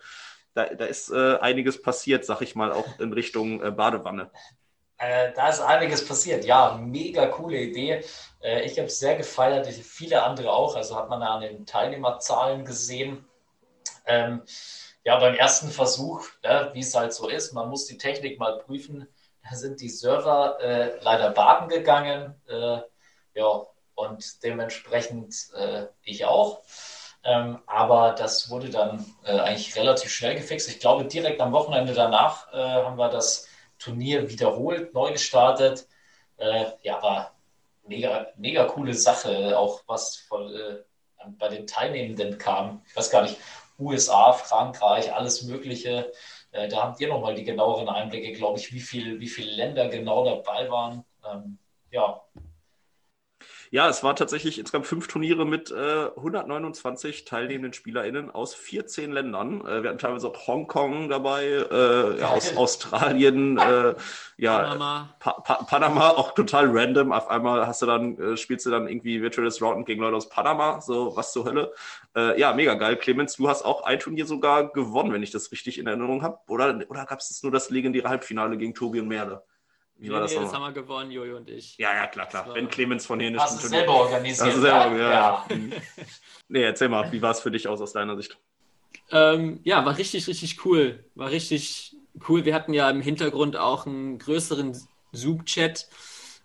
[0.57, 4.31] da, da ist äh, einiges passiert, sag ich mal, auch in Richtung äh, Badewanne.
[4.99, 6.45] Äh, da ist einiges passiert.
[6.47, 8.03] Ja, mega coole Idee.
[8.41, 10.75] Äh, ich habe es sehr gefeiert, viele andere auch.
[10.75, 13.27] Also hat man da an den Teilnehmerzahlen gesehen.
[14.07, 14.43] Ähm,
[15.05, 18.59] ja, beim ersten Versuch, ja, wie es halt so ist, man muss die Technik mal
[18.59, 19.07] prüfen.
[19.49, 22.41] Da sind die Server äh, leider baden gegangen.
[22.49, 22.79] Äh,
[23.35, 26.63] ja, und dementsprechend äh, ich auch.
[27.27, 30.69] Ähm, aber das wurde dann äh, eigentlich relativ schnell gefixt.
[30.69, 35.87] Ich glaube, direkt am Wochenende danach äh, haben wir das Turnier wiederholt, neu gestartet.
[36.37, 37.35] Äh, ja, war
[37.87, 40.53] mega, mega coole Sache, auch was von,
[41.39, 42.83] bei den Teilnehmenden kam.
[42.89, 43.37] Ich weiß gar nicht,
[43.79, 46.13] USA, Frankreich, alles Mögliche.
[46.53, 49.89] Äh, da habt ihr nochmal die genaueren Einblicke, glaube ich, wie, viel, wie viele Länder
[49.89, 51.05] genau dabei waren.
[51.31, 51.59] Ähm,
[51.91, 52.21] ja,
[53.77, 59.61] ja, es war tatsächlich insgesamt fünf Turniere mit äh, 129 teilnehmenden SpielerInnen aus 14 Ländern.
[59.67, 63.95] Äh, wir hatten teilweise auch Hongkong dabei, äh, ja, aus Australien, äh,
[64.39, 65.15] ja, Panama.
[65.19, 67.13] Pa pa Panama, auch total random.
[67.13, 70.31] Auf einmal hast du dann, äh, spielst du dann irgendwie Virtuales Routen gegen Leute aus
[70.31, 71.75] Panama, so was zur Hölle.
[72.17, 72.97] Äh, ja, mega geil.
[72.97, 76.39] Clemens, du hast auch ein Turnier sogar gewonnen, wenn ich das richtig in Erinnerung habe.
[76.49, 79.43] Oder, oder gab es nur das legendäre Halbfinale gegen Tobi und Merle?
[79.99, 81.79] Wie nee, war das, nee, das haben wir gewonnen, Jojo und ich.
[81.79, 82.55] Ja, ja, klar, klar.
[82.55, 83.43] Wenn Clemens von denen ist.
[83.43, 84.49] Hast du selber organisiert?
[84.49, 85.11] Hast du selber, ja.
[85.11, 85.47] ja.
[85.49, 85.57] ja.
[86.49, 88.39] nee, erzähl mal, wie war es für dich aus, aus deiner Sicht?
[89.11, 91.05] Ähm, ja, war richtig, richtig cool.
[91.15, 91.97] War richtig
[92.29, 92.45] cool.
[92.45, 94.77] Wir hatten ja im Hintergrund auch einen größeren
[95.13, 95.89] Zoom-Chat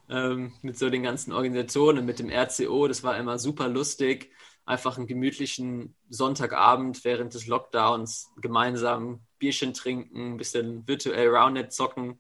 [0.10, 2.88] ähm, mit so den ganzen Organisationen, mit dem RCO.
[2.88, 4.32] Das war immer super lustig.
[4.66, 12.20] Einfach einen gemütlichen Sonntagabend während des Lockdowns gemeinsam Bierchen trinken, ein bisschen virtuell Roundnet zocken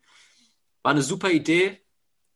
[0.83, 1.79] war eine super Idee.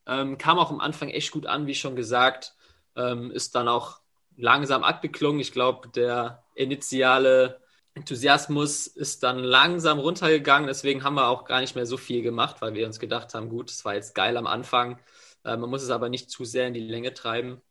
[0.08, 2.56] Ähm, kam auch am Anfang echt gut an, wie schon gesagt.
[2.96, 4.00] Ähm, ist dann auch
[4.38, 5.42] langsam abgeklungen.
[5.42, 7.62] Ich glaube, der initiale
[7.96, 10.68] Enthusiasmus ist dann langsam runtergegangen.
[10.68, 13.50] Deswegen haben wir auch gar nicht mehr so viel gemacht, weil wir uns gedacht haben,
[13.50, 15.00] gut, es war jetzt geil am Anfang.
[15.44, 17.62] Äh, man muss es aber nicht zu sehr in die Länge treiben.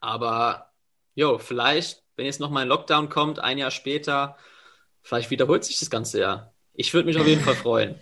[0.00, 0.72] Aber
[1.14, 4.36] jo, vielleicht, wenn jetzt nochmal ein Lockdown kommt, ein Jahr später,
[5.02, 6.54] vielleicht wiederholt sich das ganze Jahr.
[6.74, 8.00] Ich würde mich auf jeden Fall freuen.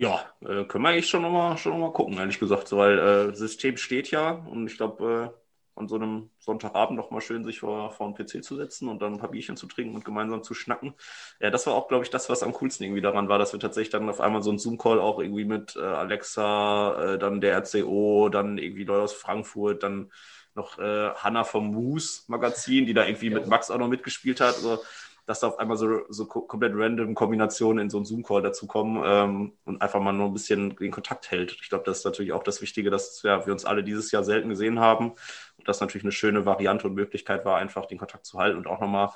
[0.00, 2.98] Ja, äh, können wir eigentlich schon nochmal schon noch mal gucken, ehrlich gesagt, so, weil
[3.00, 7.44] äh, System steht ja und ich glaube, äh, an so einem Sonntagabend noch mal schön
[7.44, 10.04] sich vor, vor einen PC zu setzen und dann ein paar Bierchen zu trinken und
[10.04, 10.94] gemeinsam zu schnacken.
[11.40, 13.60] Ja, das war auch, glaube ich, das, was am coolsten irgendwie daran war, dass wir
[13.60, 17.56] tatsächlich dann auf einmal so einen Zoom-Call auch irgendwie mit äh, Alexa, äh, dann der
[17.58, 20.12] RCO, dann irgendwie Leute aus Frankfurt, dann
[20.54, 24.56] noch äh, Hanna vom Moose Magazin, die da irgendwie mit Max auch noch mitgespielt hat.
[24.56, 24.80] Also
[25.28, 29.02] dass da auf einmal so, so komplett random Kombinationen in so einen Zoom-Call dazu kommen
[29.04, 31.52] ähm, und einfach mal nur ein bisschen den Kontakt hält.
[31.60, 34.24] Ich glaube, das ist natürlich auch das Wichtige, dass ja, wir uns alle dieses Jahr
[34.24, 35.10] selten gesehen haben
[35.58, 38.66] und das natürlich eine schöne Variante und Möglichkeit war, einfach den Kontakt zu halten und
[38.66, 39.10] auch nochmal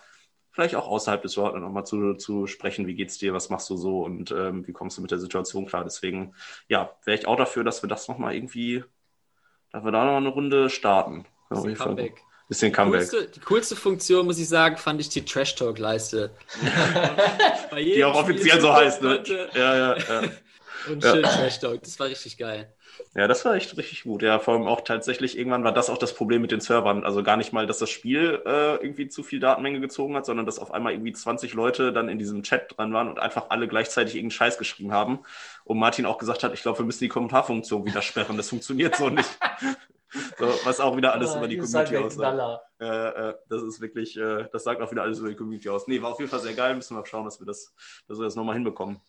[0.50, 3.78] vielleicht auch außerhalb des Wortes nochmal zu, zu sprechen, wie geht's dir, was machst du
[3.78, 5.82] so und ähm, wie kommst du mit der Situation klar.
[5.82, 6.34] Deswegen,
[6.68, 8.84] ja, wäre ich auch dafür, dass wir das nochmal irgendwie,
[9.70, 11.24] dass wir da nochmal eine Runde starten.
[11.48, 12.22] Comeback.
[12.52, 13.08] Bisschen Comeback.
[13.08, 16.32] Die coolste, die coolste Funktion, muss ich sagen, fand ich die Trash Talk-Leiste.
[17.78, 19.22] die auch offiziell so heißt, ne?
[19.54, 20.20] Ja, ja, ja.
[20.86, 21.30] Und schön ja.
[21.30, 22.70] Trash Talk, das war richtig geil.
[23.14, 24.20] Ja, das war echt richtig gut.
[24.20, 27.04] Ja, vor allem auch tatsächlich, irgendwann war das auch das Problem mit den Servern.
[27.04, 30.44] Also gar nicht mal, dass das Spiel äh, irgendwie zu viel Datenmenge gezogen hat, sondern
[30.44, 33.66] dass auf einmal irgendwie 20 Leute dann in diesem Chat dran waren und einfach alle
[33.66, 35.20] gleichzeitig irgendeinen Scheiß geschrieben haben.
[35.64, 38.36] Und Martin auch gesagt hat, ich glaube, wir müssen die Kommentarfunktion wieder sperren.
[38.36, 39.38] Das funktioniert so nicht.
[40.38, 42.60] So, was auch wieder alles ah, über die Community aussagt.
[42.80, 45.86] Äh, äh, das ist wirklich, äh, das sagt auch wieder alles über die Community aus.
[45.86, 46.74] Nee, war auf jeden Fall sehr geil.
[46.74, 47.74] Müssen wir schauen, dass wir das,
[48.08, 49.00] dass wir das nochmal hinbekommen.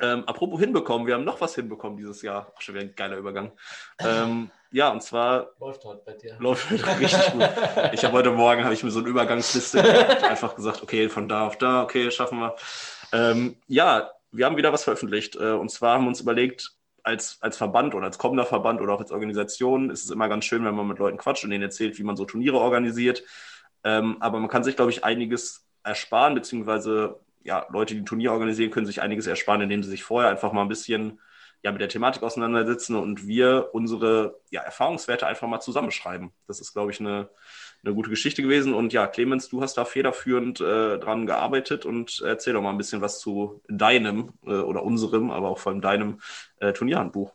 [0.00, 2.52] Ähm, apropos hinbekommen, wir haben noch was hinbekommen dieses Jahr.
[2.54, 3.52] Ach, schon wieder ein geiler Übergang.
[4.00, 5.52] Ähm, ja, und zwar.
[5.60, 6.36] Läuft heute bei dir.
[6.40, 7.48] Läuft heute richtig gut.
[7.92, 9.80] Ich habe heute Morgen habe ich mir so eine Übergangsliste
[10.24, 12.56] einfach gesagt, okay, von da auf da, okay, schaffen wir.
[13.12, 15.36] Ähm, ja, wir haben wieder was veröffentlicht.
[15.36, 16.75] Äh, und zwar haben wir uns überlegt,
[17.06, 20.44] als, als Verband oder als kommender Verband oder auch als Organisation ist es immer ganz
[20.44, 23.22] schön, wenn man mit Leuten quatscht und denen erzählt, wie man so Turniere organisiert.
[23.84, 28.32] Ähm, aber man kann sich, glaube ich, einiges ersparen, beziehungsweise ja, Leute, die ein Turnier
[28.32, 31.20] organisieren, können sich einiges ersparen, indem sie sich vorher einfach mal ein bisschen
[31.62, 36.32] ja, mit der Thematik auseinandersetzen und wir unsere ja, Erfahrungswerte einfach mal zusammenschreiben.
[36.48, 37.28] Das ist, glaube ich, eine,
[37.84, 38.74] eine gute Geschichte gewesen.
[38.74, 42.78] Und ja, Clemens, du hast da federführend äh, dran gearbeitet und erzähl doch mal ein
[42.78, 46.20] bisschen was zu deinem äh, oder unserem, aber auch vor allem deinem
[46.58, 47.32] äh, Turnierhandbuch.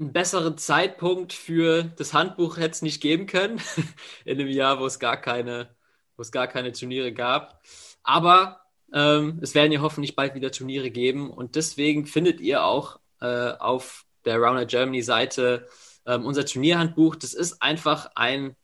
[0.00, 3.60] Einen besseren Zeitpunkt für das Handbuch hätte es nicht geben können,
[4.24, 5.74] in einem Jahr, wo es gar keine,
[6.16, 7.62] wo es gar keine Turniere gab.
[8.04, 8.60] Aber
[8.92, 13.50] ähm, es werden ja hoffentlich bald wieder Turniere geben und deswegen findet ihr auch äh,
[13.52, 15.66] auf der Rounder Germany Seite
[16.06, 17.16] ähm, unser Turnierhandbuch.
[17.16, 18.56] Das ist einfach ein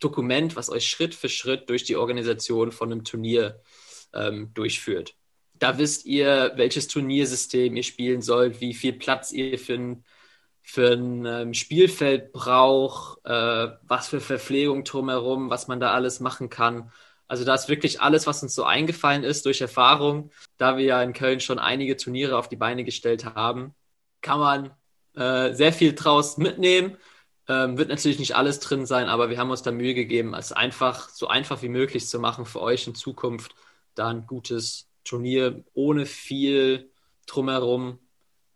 [0.00, 3.60] Dokument, was euch Schritt für Schritt durch die Organisation von einem Turnier
[4.12, 5.14] ähm, durchführt.
[5.54, 10.04] Da wisst ihr, welches Turniersystem ihr spielen sollt, wie viel Platz ihr für ein,
[10.62, 16.48] für ein ähm, Spielfeld braucht, äh, was für Verpflegung drumherum, was man da alles machen
[16.48, 16.90] kann.
[17.28, 21.02] Also da ist wirklich alles, was uns so eingefallen ist durch Erfahrung, da wir ja
[21.02, 23.74] in Köln schon einige Turniere auf die Beine gestellt haben,
[24.22, 24.70] kann man
[25.14, 26.96] äh, sehr viel draus mitnehmen.
[27.50, 30.52] Ähm, wird natürlich nicht alles drin sein, aber wir haben uns da Mühe gegeben, es
[30.52, 33.56] einfach so einfach wie möglich zu machen für euch in Zukunft,
[33.96, 36.92] da ein gutes Turnier ohne viel
[37.26, 37.98] drumherum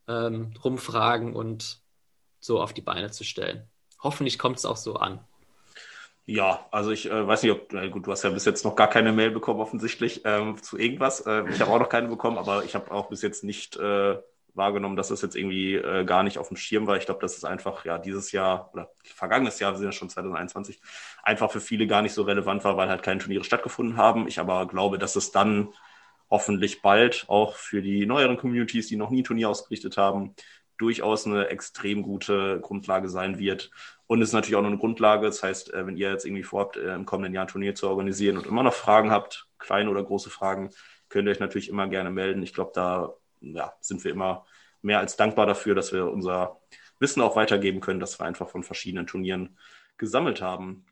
[0.06, 1.80] ähm, rumfragen und
[2.38, 3.68] so auf die Beine zu stellen.
[4.00, 5.18] Hoffentlich kommt es auch so an.
[6.24, 8.76] Ja, also ich äh, weiß nicht, ob, na gut, du hast ja bis jetzt noch
[8.76, 11.26] gar keine Mail bekommen, offensichtlich, ähm, zu irgendwas.
[11.26, 14.18] Äh, ich habe auch noch keine bekommen, aber ich habe auch bis jetzt nicht äh,
[14.54, 16.96] wahrgenommen, dass das jetzt irgendwie äh, gar nicht auf dem Schirm war.
[16.96, 20.10] Ich glaube, das ist einfach ja dieses Jahr oder vergangenes Jahr, wir sind ja schon
[20.10, 20.80] 2021,
[21.22, 24.28] einfach für viele gar nicht so relevant war, weil halt keine Turniere stattgefunden haben.
[24.28, 25.68] Ich aber glaube, dass es dann
[26.30, 30.34] hoffentlich bald auch für die neueren Communities, die noch nie Turnier ausgerichtet haben,
[30.78, 33.70] durchaus eine extrem gute Grundlage sein wird,
[34.06, 35.26] und es ist natürlich auch noch eine Grundlage.
[35.26, 37.88] Das heißt, äh, wenn ihr jetzt irgendwie vorhabt, äh, im kommenden Jahr ein Turnier zu
[37.88, 40.70] organisieren und immer noch Fragen habt, kleine oder große Fragen,
[41.08, 42.42] könnt ihr euch natürlich immer gerne melden.
[42.42, 43.14] Ich glaube, da
[43.52, 44.46] ja, sind wir immer
[44.82, 46.60] mehr als dankbar dafür, dass wir unser
[46.98, 49.58] Wissen auch weitergeben können, das wir einfach von verschiedenen Turnieren
[49.96, 50.86] gesammelt haben.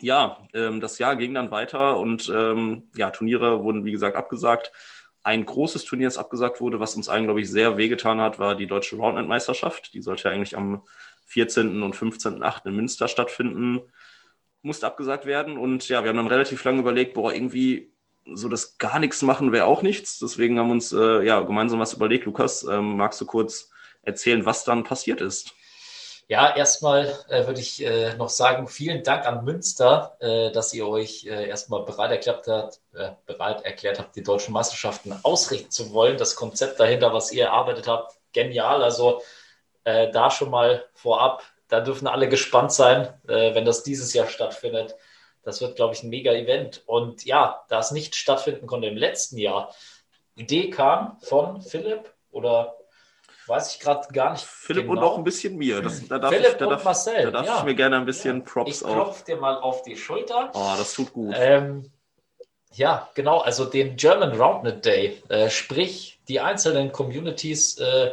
[0.00, 4.72] Ja, ähm, das Jahr ging dann weiter und ähm, ja, Turniere wurden, wie gesagt, abgesagt.
[5.22, 8.54] Ein großes Turnier, das abgesagt wurde, was uns allen, glaube ich, sehr wehgetan hat, war
[8.54, 9.92] die Deutsche Roundnet-Meisterschaft.
[9.92, 10.82] Die sollte eigentlich am
[11.26, 11.82] 14.
[11.82, 12.66] und 15.8.
[12.66, 13.80] in Münster stattfinden,
[14.62, 15.58] musste abgesagt werden.
[15.58, 17.92] Und ja, wir haben dann relativ lange überlegt, boah, irgendwie
[18.34, 20.18] so das gar nichts machen wäre auch nichts.
[20.18, 22.26] Deswegen haben wir uns äh, ja gemeinsam was überlegt.
[22.26, 23.70] Lukas, ähm, magst du kurz
[24.02, 25.54] erzählen, was dann passiert ist?
[26.30, 30.86] Ja, erstmal äh, würde ich äh, noch sagen, vielen Dank an Münster, äh, dass ihr
[30.86, 35.92] euch äh, erstmal bereit erklärt habt, äh, bereit erklärt habt, die deutschen Meisterschaften ausrichten zu
[35.92, 36.18] wollen.
[36.18, 38.84] Das Konzept dahinter, was ihr erarbeitet habt, genial.
[38.84, 39.22] Also
[39.82, 44.94] da schon mal vorab, da dürfen alle gespannt sein, wenn das dieses Jahr stattfindet.
[45.42, 46.82] Das wird, glaube ich, ein mega Event.
[46.86, 49.74] Und ja, da es nicht stattfinden konnte im letzten Jahr,
[50.36, 52.76] die Idee kam von Philipp oder
[53.46, 54.44] weiß ich gerade gar nicht.
[54.44, 55.00] Philipp genau.
[55.00, 55.82] und auch ein bisschen mir.
[55.82, 57.24] Das, da darf Philipp ich, da und darf, Marcel.
[57.24, 57.58] Da darf ja.
[57.58, 58.44] ich mir gerne ein bisschen ja.
[58.44, 58.90] Props ich auf.
[58.90, 60.50] Ich klopfe dir mal auf die Schulter.
[60.54, 61.34] Oh, das tut gut.
[61.36, 61.90] Ähm,
[62.72, 63.38] ja, genau.
[63.38, 67.78] Also den German Roundnet Day, äh, sprich die einzelnen Communities.
[67.78, 68.12] Äh,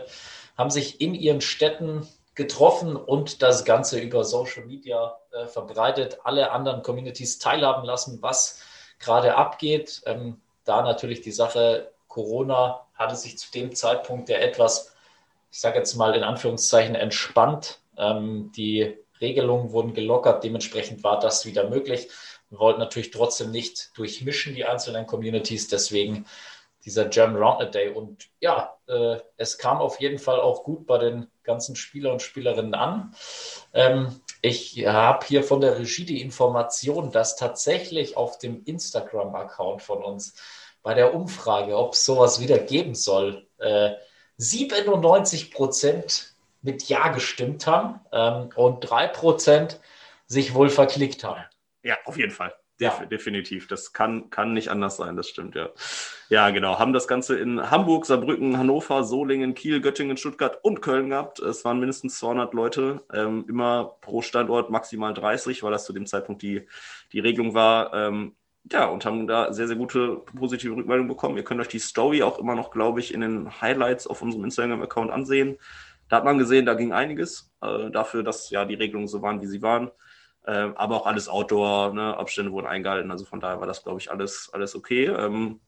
[0.58, 6.52] haben sich in ihren Städten getroffen und das Ganze über Social Media äh, verbreitet, alle
[6.52, 8.62] anderen Communities teilhaben lassen, was
[9.00, 10.04] gerade abgeht.
[10.06, 14.94] Ähm, da natürlich die Sache Corona hatte sich zu dem Zeitpunkt der etwas,
[15.52, 17.80] ich sage jetzt mal in Anführungszeichen, entspannt.
[17.98, 22.08] Ähm, die Regelungen wurden gelockert, dementsprechend war das wieder möglich.
[22.52, 26.26] Wir wollten natürlich trotzdem nicht durchmischen die einzelnen Communities, deswegen
[26.88, 27.90] dieser German Roundnet Day.
[27.90, 32.22] Und ja, äh, es kam auf jeden Fall auch gut bei den ganzen Spieler und
[32.22, 33.14] Spielerinnen an.
[33.74, 40.02] Ähm, ich habe hier von der Regie die Information, dass tatsächlich auf dem Instagram-Account von
[40.02, 40.36] uns
[40.82, 43.92] bei der Umfrage, ob es sowas wieder geben soll, äh,
[44.38, 49.82] 97 Prozent mit Ja gestimmt haben ähm, und 3 Prozent
[50.26, 51.44] sich wohl verklickt haben.
[51.84, 52.54] Ja, auf jeden Fall.
[52.80, 53.06] Def ja.
[53.06, 53.68] Definitiv.
[53.68, 55.70] Das kann, kann nicht anders sein, das stimmt, ja.
[56.30, 56.78] Ja, genau.
[56.78, 61.40] Haben das Ganze in Hamburg, Saarbrücken, Hannover, Solingen, Kiel, Göttingen, Stuttgart und Köln gehabt.
[61.40, 66.06] Es waren mindestens 200 Leute, ähm, immer pro Standort maximal 30, weil das zu dem
[66.06, 66.68] Zeitpunkt die,
[67.14, 67.94] die Regelung war.
[67.94, 68.36] Ähm,
[68.72, 71.38] ja, und haben da sehr, sehr gute positive Rückmeldungen bekommen.
[71.38, 74.44] Ihr könnt euch die Story auch immer noch, glaube ich, in den Highlights auf unserem
[74.44, 75.58] Instagram-Account ansehen.
[76.10, 79.42] Da hat man gesehen, da ging einiges äh, dafür, dass ja die Regelungen so waren,
[79.42, 79.92] wie sie waren.
[80.48, 82.18] Ähm, aber auch alles Outdoor, ne?
[82.18, 83.12] Abstände wurden eingehalten.
[83.12, 85.06] Also von daher war das, glaube ich, alles, alles okay.
[85.06, 85.60] Ähm,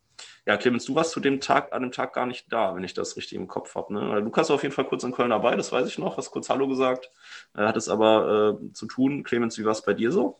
[0.45, 2.93] ja, Clemens, du warst zu dem Tag, an dem Tag gar nicht da, wenn ich
[2.93, 3.93] das richtig im Kopf habe.
[3.93, 4.19] Ne?
[4.19, 6.49] Lukas war auf jeden Fall kurz in Köln dabei, das weiß ich noch, hast kurz
[6.49, 7.11] Hallo gesagt,
[7.55, 9.23] äh, hat es aber äh, zu tun.
[9.23, 10.39] Clemens, wie war es bei dir so?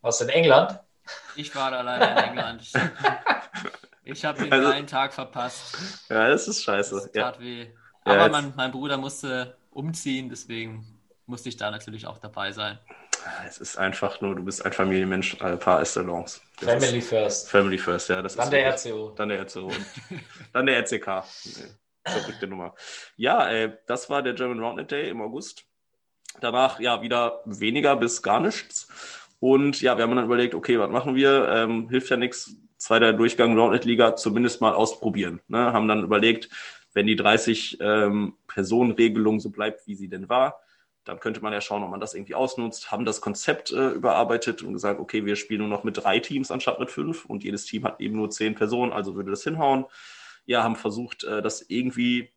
[0.00, 0.80] Warst du in England?
[1.36, 2.72] Ich war alleine in England.
[4.02, 5.76] Ich habe den also, geilen Tag verpasst.
[6.08, 6.94] Ja, das ist scheiße.
[6.94, 7.40] Das tat ja.
[7.40, 7.66] weh.
[8.04, 12.78] Aber mein, mein Bruder musste umziehen, deswegen musste ich da natürlich auch dabei sein.
[13.46, 16.40] Es ist einfach nur, du bist ein Familienmensch, ein paar Estalons.
[16.58, 17.50] Family first.
[17.50, 18.22] Family first, ja.
[18.22, 19.10] Das dann ist der wirklich, RCO.
[19.16, 19.72] Dann der RCO.
[20.52, 21.24] Dann der RCK.
[22.04, 22.74] Verrückte Nummer.
[23.16, 25.64] Ja, äh, das war der German Roundnet Day im August.
[26.40, 28.88] Danach ja wieder weniger bis gar nichts.
[29.40, 31.48] Und ja, wir haben dann überlegt, okay, was machen wir?
[31.48, 32.54] Ähm, hilft ja nichts.
[32.76, 35.40] Zweiter Durchgang Roundnet Liga zumindest mal ausprobieren.
[35.48, 35.72] Ne?
[35.72, 36.48] Haben dann überlegt,
[36.94, 40.60] wenn die 30 ähm, so bleibt, wie sie denn war,
[41.04, 42.90] dann könnte man ja schauen, ob man das irgendwie ausnutzt.
[42.90, 46.50] Haben das Konzept äh, überarbeitet und gesagt, okay, wir spielen nur noch mit drei Teams
[46.50, 49.86] anstatt mit fünf und jedes Team hat eben nur zehn Personen, also würde das hinhauen.
[50.46, 52.30] Ja, haben versucht, äh, das irgendwie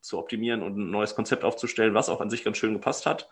[0.00, 3.28] zu optimieren und ein neues Konzept aufzustellen, was auch an sich ganz schön gepasst hat.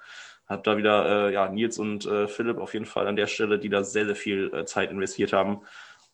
[0.47, 3.59] Hat da wieder äh, ja, Nils und äh, Philipp auf jeden Fall an der Stelle,
[3.59, 5.61] die da sehr, sehr viel äh, Zeit investiert haben.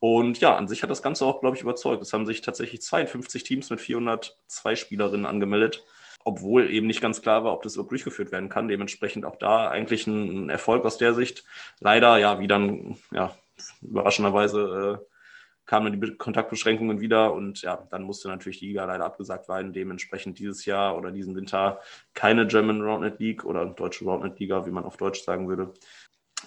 [0.00, 2.02] Und ja, an sich hat das Ganze auch, glaube ich, überzeugt.
[2.02, 5.84] Es haben sich tatsächlich 52 Teams mit 402 Spielerinnen angemeldet
[6.28, 8.68] obwohl eben nicht ganz klar war, ob das überhaupt durchgeführt werden kann.
[8.68, 11.42] Dementsprechend auch da eigentlich ein Erfolg aus der Sicht.
[11.80, 13.34] Leider, ja, wie dann, ja,
[13.80, 15.06] überraschenderweise äh,
[15.64, 19.72] kamen die Kontaktbeschränkungen wieder und ja, dann musste natürlich die Liga leider abgesagt werden.
[19.72, 21.80] Dementsprechend dieses Jahr oder diesen Winter
[22.12, 25.72] keine German Roundnet League oder deutsche Roundnet Liga, wie man auf Deutsch sagen würde.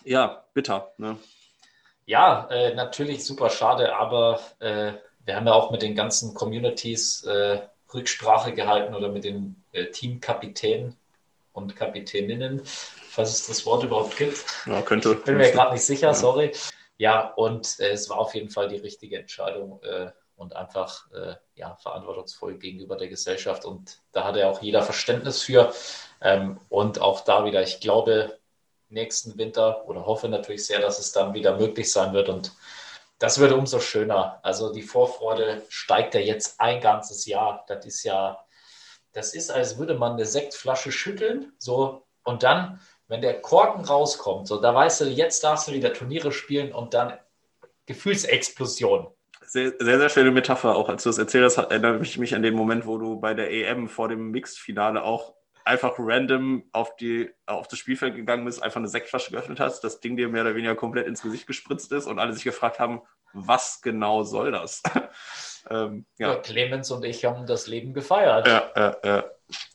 [0.04, 0.94] Ja, bitter.
[0.98, 1.18] Ne?
[2.06, 4.94] Ja, äh, natürlich super schade, aber äh,
[5.26, 9.86] wir haben ja auch mit den ganzen Communities äh, Rücksprache gehalten oder mit den äh,
[9.88, 10.96] Teamkapitänen
[11.54, 14.44] und Kapitäninnen, falls es das Wort überhaupt gibt.
[14.66, 15.16] Ja, könnte.
[15.16, 16.14] Bin mir gerade nicht sicher, ja.
[16.14, 16.52] sorry.
[16.98, 21.36] Ja, und äh, es war auf jeden Fall die richtige Entscheidung äh, und einfach äh,
[21.56, 23.66] ja, verantwortungsvoll gegenüber der Gesellschaft.
[23.66, 25.74] Und da hatte auch jeder Verständnis für.
[26.22, 28.38] Ähm, und auch da wieder, ich glaube,
[28.90, 32.30] nächsten Winter oder hoffe natürlich sehr, dass es dann wieder möglich sein wird.
[32.30, 32.54] Und
[33.20, 34.40] das wird umso schöner.
[34.44, 37.64] Also die Vorfreude steigt ja jetzt ein ganzes Jahr.
[37.68, 38.44] Das ist ja,
[39.14, 44.48] das ist, als würde man eine Sektflasche schütteln, so und dann, wenn der Korken rauskommt,
[44.48, 47.14] so da weißt du, jetzt darfst du wieder Turniere spielen und dann
[47.86, 49.08] Gefühlsexplosion.
[49.46, 50.76] Sehr, sehr, sehr schöne Metapher.
[50.76, 53.34] Auch als du das erzählt hast, erinnere ich mich an den Moment, wo du bei
[53.34, 55.34] der EM vor dem Mixed-Finale auch
[55.66, 60.00] einfach random auf, die, auf das Spielfeld gegangen bist, einfach eine Sektflasche geöffnet hast, das
[60.00, 63.02] Ding dir mehr oder weniger komplett ins Gesicht gespritzt ist und alle sich gefragt haben,
[63.34, 64.82] was genau soll das?
[65.70, 66.30] Ähm, ja.
[66.30, 66.36] ja.
[66.38, 68.48] Clemens und ich haben das Leben gefeiert.
[68.48, 69.24] Ja, ja, ja.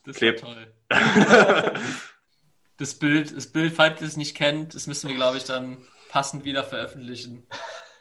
[0.05, 0.43] Das Kleb.
[0.43, 1.75] war toll.
[2.79, 5.79] das Bild, das Bild, falls ihr es nicht kennt, das müssen wir, glaube ich, dann
[6.09, 7.47] passend wieder veröffentlichen.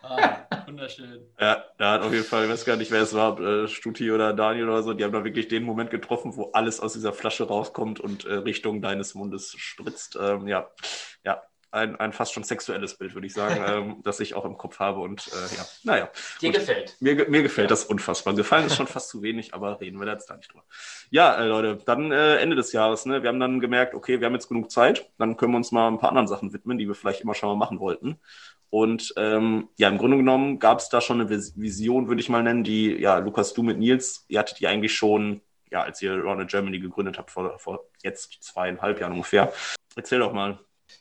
[0.02, 1.26] Ah, wunderschön.
[1.40, 4.12] Ja, da hat auf jeden Fall, ich weiß gar nicht, wer es war, äh, Stuti
[4.12, 7.14] oder Daniel oder so, die haben da wirklich den Moment getroffen, wo alles aus dieser
[7.14, 10.18] Flasche rauskommt und äh, Richtung deines Mundes spritzt.
[10.22, 10.70] Ähm, ja,
[11.24, 11.42] ja,
[11.76, 14.80] ein, ein fast schon sexuelles Bild, würde ich sagen, ähm, das ich auch im Kopf
[14.80, 15.02] habe.
[15.02, 16.10] Und äh, ja, naja.
[16.42, 16.60] Dir Gut.
[16.60, 16.96] gefällt.
[17.00, 18.34] Mir, mir gefällt das unfassbar.
[18.34, 20.64] Gefallen ist schon fast zu wenig, aber reden wir da jetzt da nicht drüber.
[21.10, 23.06] Ja, äh, Leute, dann äh, Ende des Jahres.
[23.06, 23.22] Ne?
[23.22, 25.10] Wir haben dann gemerkt, okay, wir haben jetzt genug Zeit.
[25.18, 27.50] Dann können wir uns mal ein paar anderen Sachen widmen, die wir vielleicht immer schon
[27.50, 28.20] mal machen wollten.
[28.70, 32.44] Und ähm, ja, im Grunde genommen gab es da schon eine Vision, würde ich mal
[32.44, 36.18] nennen, die, ja, Lukas, du mit Nils, ihr hattet die eigentlich schon, ja, als ihr
[36.18, 39.54] Round Germany gegründet habt, vor, vor jetzt zweieinhalb Jahren ungefähr.
[39.96, 40.60] Erzähl doch mal,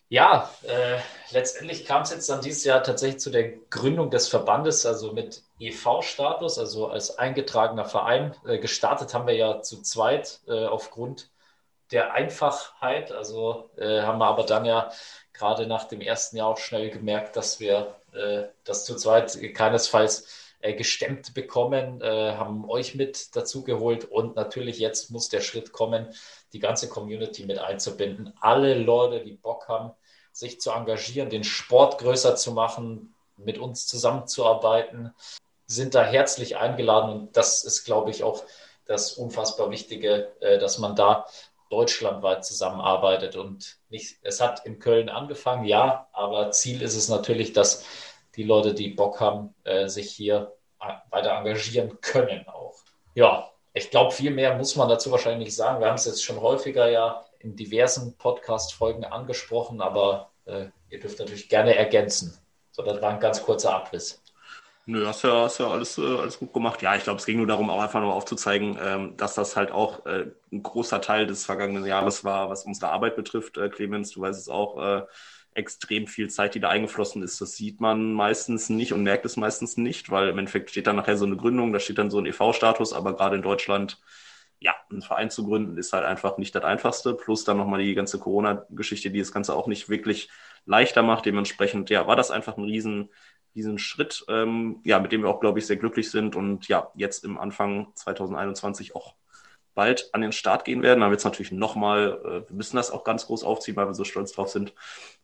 [0.08, 0.98] ja, äh,
[1.30, 5.42] letztendlich kam es jetzt dann dieses Jahr tatsächlich zu der Gründung des Verbandes, also mit
[5.58, 8.36] EV-Status, also als eingetragener Verein.
[8.46, 11.30] Äh, gestartet haben wir ja zu zweit äh, aufgrund
[11.90, 13.12] der Einfachheit.
[13.12, 14.90] Also äh, haben wir aber dann ja
[15.32, 20.28] gerade nach dem ersten Jahr auch schnell gemerkt, dass wir äh, das zu zweit keinesfalls
[20.60, 26.14] äh, gestemmt bekommen, haben euch mit dazu geholt und natürlich jetzt muss der Schritt kommen,
[26.54, 28.32] die ganze Community mit einzubinden.
[28.40, 29.90] Alle Leute, die Bock haben,
[30.32, 35.12] sich zu engagieren, den Sport größer zu machen, mit uns zusammenzuarbeiten,
[35.66, 37.10] sind da herzlich eingeladen.
[37.10, 38.44] Und das ist, glaube ich, auch
[38.86, 41.26] das unfassbar Wichtige, äh, dass man da
[41.70, 43.36] deutschlandweit zusammenarbeitet.
[43.36, 47.84] Und nicht, es hat in Köln angefangen, ja, aber Ziel ist es natürlich, dass
[48.36, 50.52] die Leute, die Bock haben, äh, sich hier
[51.10, 52.76] weiter engagieren können auch.
[53.14, 55.80] Ja, ich glaube, viel mehr muss man dazu wahrscheinlich nicht sagen.
[55.80, 61.18] Wir haben es jetzt schon häufiger ja in diversen Podcast-Folgen angesprochen, aber äh, ihr dürft
[61.18, 62.38] natürlich gerne ergänzen.
[62.70, 64.22] So, das war ein ganz kurzer Abriss.
[64.86, 66.82] Nö, hast ja, hast ja alles, äh, alles gut gemacht.
[66.82, 69.72] Ja, ich glaube, es ging nur darum, auch einfach nur aufzuzeigen, ähm, dass das halt
[69.72, 73.56] auch äh, ein großer Teil des vergangenen Jahres war, was unsere Arbeit betrifft.
[73.56, 75.04] Äh, Clemens, du weißt es auch,
[75.54, 77.40] extrem viel Zeit, die da eingeflossen ist.
[77.40, 80.96] Das sieht man meistens nicht und merkt es meistens nicht, weil im Endeffekt steht dann
[80.96, 84.00] nachher so eine Gründung, da steht dann so ein EV-Status, aber gerade in Deutschland,
[84.58, 87.14] ja, einen Verein zu gründen, ist halt einfach nicht das Einfachste.
[87.14, 90.28] Plus dann nochmal die ganze Corona-Geschichte, die das Ganze auch nicht wirklich
[90.66, 91.26] leichter macht.
[91.26, 93.10] Dementsprechend, ja, war das einfach ein riesen,
[93.54, 96.90] riesen Schritt, ähm, ja, mit dem wir auch, glaube ich, sehr glücklich sind und ja,
[96.94, 99.14] jetzt im Anfang 2021 auch
[99.74, 101.00] bald an den Start gehen werden.
[101.00, 103.94] Da wird es natürlich nochmal, äh, wir müssen das auch ganz groß aufziehen, weil wir
[103.94, 104.72] so stolz drauf sind.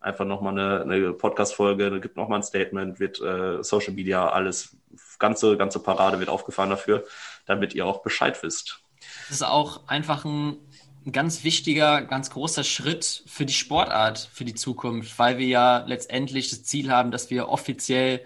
[0.01, 4.77] Einfach nochmal eine, eine Podcast-Folge, gibt nochmal ein Statement, wird äh, Social Media, alles,
[5.19, 7.05] ganze, ganze Parade wird aufgefahren dafür,
[7.47, 8.83] damit ihr auch Bescheid wisst.
[9.29, 10.59] Das ist auch einfach ein,
[11.13, 16.51] ganz wichtiger, ganz großer Schritt für die Sportart, für die Zukunft, weil wir ja letztendlich
[16.51, 18.25] das Ziel haben, dass wir offiziell,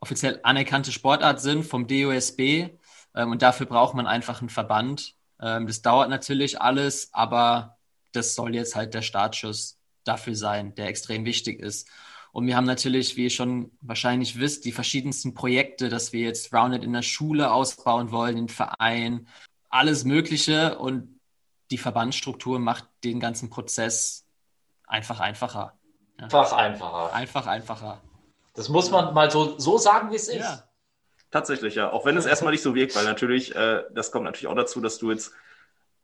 [0.00, 2.70] offiziell anerkannte Sportart sind vom DOSB.
[3.14, 7.78] Ähm, und dafür braucht man einfach einen Verband, ähm, das dauert natürlich alles, aber
[8.12, 11.88] das soll jetzt halt der Startschuss dafür sein, der extrem wichtig ist.
[12.32, 16.52] Und wir haben natürlich, wie ihr schon wahrscheinlich wisst, die verschiedensten Projekte, dass wir jetzt
[16.52, 19.26] Rounded in der Schule ausbauen wollen, den Verein,
[19.70, 20.78] alles Mögliche.
[20.78, 21.18] Und
[21.70, 24.26] die Verbandsstruktur macht den ganzen Prozess
[24.86, 25.78] einfach einfacher.
[26.18, 27.12] Einfach einfacher.
[27.14, 28.02] Einfach einfacher.
[28.54, 30.40] Das muss man mal so, so sagen, wie es ist.
[30.40, 30.68] Ja.
[31.30, 31.90] Tatsächlich, ja.
[31.90, 34.80] Auch wenn es erstmal nicht so wirkt, weil natürlich, äh, das kommt natürlich auch dazu,
[34.80, 35.32] dass du jetzt,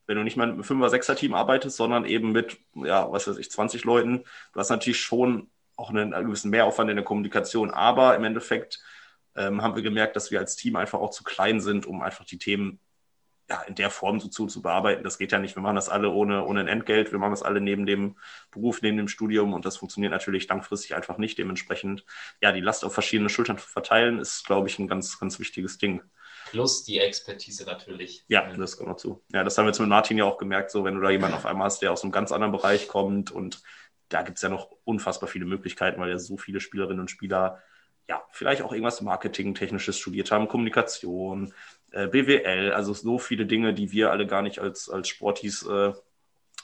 [0.06, 3.38] wenn du nicht mal mit einem Fünfer-, Sechser-Team arbeitest, sondern eben mit, ja, was weiß
[3.38, 7.70] ich, 20 Leuten, du hast natürlich schon auch einen gewissen Mehraufwand in der Kommunikation.
[7.70, 8.80] Aber im Endeffekt
[9.36, 12.24] ähm, haben wir gemerkt, dass wir als Team einfach auch zu klein sind, um einfach
[12.24, 12.78] die Themen
[13.48, 15.04] ja, in der Form so zu, zu bearbeiten.
[15.04, 15.56] Das geht ja nicht.
[15.56, 17.12] Wir machen das alle ohne, ohne ein Entgelt.
[17.12, 18.16] Wir machen das alle neben dem
[18.50, 21.38] Beruf, neben dem Studium und das funktioniert natürlich langfristig einfach nicht.
[21.38, 22.04] Dementsprechend,
[22.40, 25.78] ja, die Last auf verschiedene Schultern zu verteilen, ist, glaube ich, ein ganz, ganz wichtiges
[25.78, 26.02] Ding.
[26.50, 28.24] Plus die Expertise natürlich.
[28.28, 29.22] Ja, das kommt noch zu.
[29.32, 31.36] Ja, das haben wir jetzt mit Martin ja auch gemerkt, so wenn du da jemanden
[31.36, 33.62] auf einmal hast, der aus einem ganz anderen Bereich kommt und
[34.08, 37.62] da gibt es ja noch unfassbar viele Möglichkeiten, weil ja so viele Spielerinnen und Spieler
[38.08, 41.54] ja, vielleicht auch irgendwas Marketing-Technisches studiert haben, Kommunikation,
[41.92, 45.92] äh, BWL, also so viele Dinge, die wir alle gar nicht als, als Sportis äh,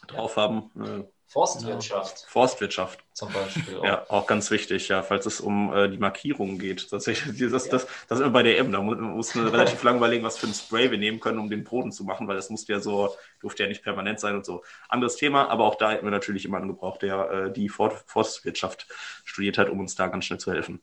[0.06, 0.42] drauf ja.
[0.42, 0.70] haben.
[0.76, 2.24] Äh, Forstwirtschaft.
[2.26, 3.04] Forstwirtschaft.
[3.12, 3.76] Zum Beispiel.
[3.78, 3.84] Auch.
[3.84, 6.88] Ja, auch ganz wichtig, ja, falls es um äh, die Markierungen geht.
[6.88, 7.72] Tatsächlich, das, ja.
[7.72, 8.72] das, das ist immer bei der M.
[8.72, 11.64] Da mussten wir relativ lange überlegen, was für ein Spray wir nehmen können, um den
[11.64, 14.62] Boden zu machen, weil das musste ja so, durfte ja nicht permanent sein und so.
[14.88, 18.86] Anderes Thema, aber auch da hätten wir natürlich jemanden gebraucht, der äh, die Forstwirtschaft
[19.24, 20.80] studiert hat, um uns da ganz schnell zu helfen.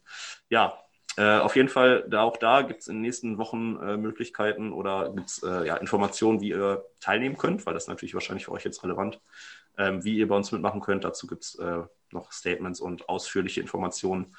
[0.50, 0.78] Ja,
[1.18, 4.74] äh, auf jeden Fall, da auch da gibt es in den nächsten Wochen äh, Möglichkeiten
[4.74, 8.51] oder gibt es äh, ja, Informationen, wie ihr teilnehmen könnt, weil das natürlich wahrscheinlich für
[8.51, 9.22] euch jetzt relevant,
[9.78, 11.03] ähm, wie ihr bei uns mitmachen könnt.
[11.05, 14.36] Dazu gibt es äh, noch Statements und ausführliche Informationen,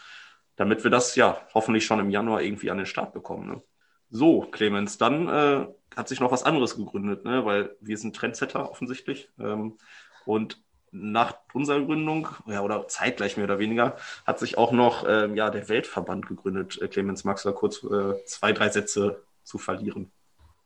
[0.56, 3.48] damit wir das ja hoffentlich schon im Januar irgendwie an den Start bekommen.
[3.48, 3.62] Ne?
[4.10, 5.66] So, Clemens, dann äh,
[5.96, 7.44] hat sich noch was anderes gegründet, ne?
[7.46, 9.30] weil wir sind Trendsetter offensichtlich.
[9.38, 9.78] Ähm,
[10.26, 10.62] und
[10.92, 15.50] nach unserer Gründung, ja, oder zeitgleich mehr oder weniger, hat sich auch noch ähm, ja,
[15.50, 16.80] der Weltverband gegründet.
[16.80, 20.10] Äh, Clemens, da kurz äh, zwei, drei Sätze zu verlieren?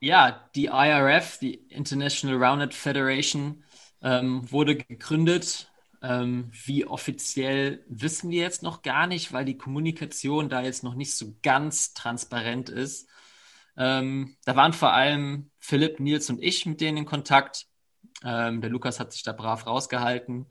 [0.00, 3.64] Ja, die IRF, die International Rounded Federation,
[4.02, 5.70] ähm, wurde gegründet.
[6.02, 10.94] Ähm, wie offiziell wissen wir jetzt noch gar nicht, weil die Kommunikation da jetzt noch
[10.94, 13.08] nicht so ganz transparent ist.
[13.76, 17.66] Ähm, da waren vor allem Philipp, Nils und ich mit denen in Kontakt.
[18.24, 20.46] Ähm, der Lukas hat sich da brav rausgehalten.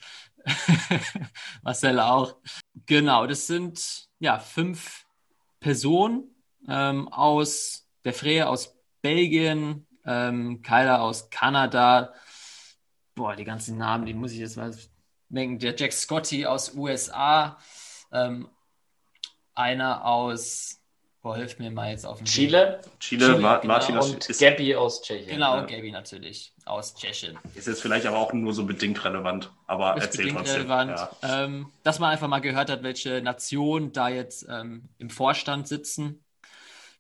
[1.62, 2.38] Marcel auch.
[2.86, 5.06] Genau, das sind ja fünf
[5.60, 6.24] Personen
[6.68, 12.14] ähm, aus der Freie aus Belgien, ähm, Kyla aus Kanada.
[13.16, 14.76] Boah, die ganzen Namen, die muss ich jetzt mal
[15.30, 15.60] denken.
[15.60, 17.58] Der Jack Scotty aus USA,
[18.12, 18.50] ähm,
[19.54, 20.79] einer aus
[21.22, 22.80] Boah, hilf mir mal jetzt auf den Chile.
[23.00, 23.74] Chile, Chile Ma genau.
[23.74, 25.28] Martin aus und Gabby aus Tschechien.
[25.28, 25.62] Genau, ja.
[25.66, 27.38] Gabby natürlich aus Tschechien.
[27.56, 30.62] Ist jetzt vielleicht aber auch nur so bedingt relevant, aber ist erzähl bedingt trotzdem.
[30.62, 30.92] relevant.
[31.22, 31.44] Ja.
[31.44, 36.24] Ähm, dass man einfach mal gehört hat, welche Nationen da jetzt ähm, im Vorstand sitzen.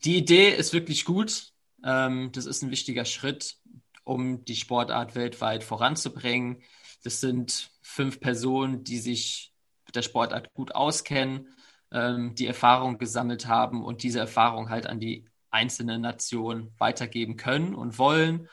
[0.03, 1.53] Die Idee ist wirklich gut.
[1.85, 3.55] Ähm, das ist ein wichtiger Schritt,
[4.03, 6.61] um die Sportart weltweit voranzubringen.
[7.05, 9.53] Das sind fünf Personen, die sich
[9.85, 11.47] mit der Sportart gut auskennen
[11.91, 17.73] ähm, die Erfahrung gesammelt haben und diese Erfahrung halt an die einzelnen Nationen weitergeben können
[17.73, 18.49] und wollen.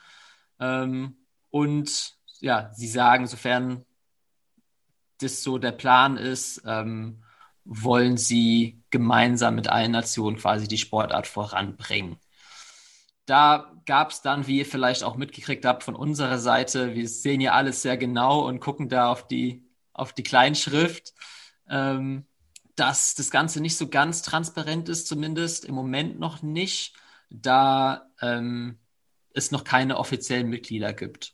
[0.59, 1.17] Ähm,
[1.49, 3.85] und ja, sie sagen, sofern
[5.19, 7.23] das so der Plan ist, ähm,
[7.65, 12.17] wollen sie gemeinsam mit allen Nationen quasi die Sportart voranbringen.
[13.25, 17.41] Da gab es dann, wie ihr vielleicht auch mitgekriegt habt, von unserer Seite, wir sehen
[17.41, 21.13] ja alles sehr genau und gucken da auf die, auf die Kleinschrift.
[21.69, 22.25] Ähm,
[22.77, 26.95] dass das Ganze nicht so ganz transparent ist, zumindest im Moment noch nicht,
[27.29, 28.77] da ähm,
[29.33, 31.33] es noch keine offiziellen Mitglieder gibt.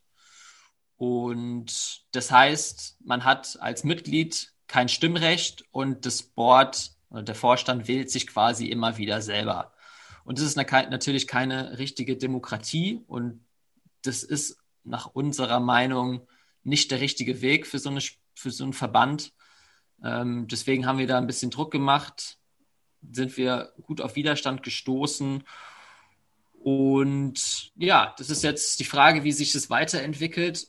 [0.95, 7.89] Und das heißt, man hat als Mitglied kein Stimmrecht und das Board oder der Vorstand
[7.89, 9.73] wählt sich quasi immer wieder selber.
[10.23, 13.45] Und das ist natürlich keine richtige Demokratie und
[14.03, 16.25] das ist nach unserer Meinung
[16.63, 18.01] nicht der richtige Weg für so, eine,
[18.33, 19.33] für so einen Verband,
[20.03, 22.37] ähm, deswegen haben wir da ein bisschen Druck gemacht,
[23.11, 25.43] sind wir gut auf Widerstand gestoßen
[26.63, 30.67] Und ja, das ist jetzt die Frage, wie sich das weiterentwickelt.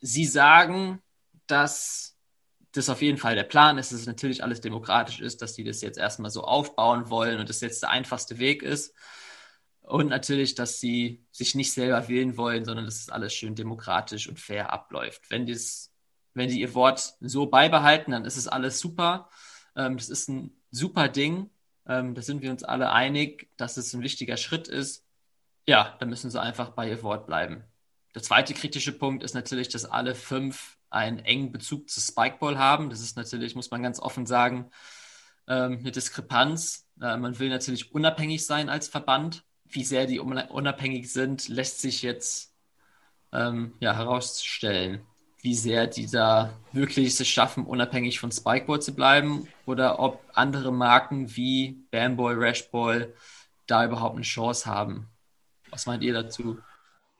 [0.00, 1.00] Sie sagen,
[1.46, 2.16] dass
[2.72, 5.64] das auf jeden Fall der Plan ist, dass es natürlich alles demokratisch ist, dass die
[5.64, 8.94] das jetzt erstmal so aufbauen wollen und das jetzt der einfachste Weg ist.
[9.82, 14.28] Und natürlich, dass sie sich nicht selber wählen wollen, sondern dass es alles schön demokratisch
[14.28, 15.30] und fair abläuft.
[15.30, 15.89] Wenn, dies,
[16.34, 19.28] wenn die ihr Wort so beibehalten, dann ist es alles super.
[19.76, 21.50] Ähm, das ist ein super Ding.
[21.86, 25.04] Ähm, da sind wir uns alle einig, dass es ein wichtiger Schritt ist.
[25.66, 27.64] Ja, da müssen sie einfach bei ihr Wort bleiben.
[28.14, 32.90] Der zweite kritische Punkt ist natürlich, dass alle fünf einen engen Bezug zu Spikeball haben.
[32.90, 34.70] Das ist natürlich, muss man ganz offen sagen,
[35.48, 36.88] ähm, eine Diskrepanz.
[37.00, 39.44] Äh, man will natürlich unabhängig sein als Verband.
[39.64, 42.52] Wie sehr die unabhängig sind, lässt sich jetzt
[43.32, 45.06] ähm, ja, herausstellen.
[45.42, 50.72] Wie sehr die da wirklich es schaffen, unabhängig von Spikeball zu bleiben oder ob andere
[50.72, 53.14] Marken wie Bamboy, Rashball
[53.66, 55.08] da überhaupt eine Chance haben.
[55.70, 56.58] Was meint ihr dazu?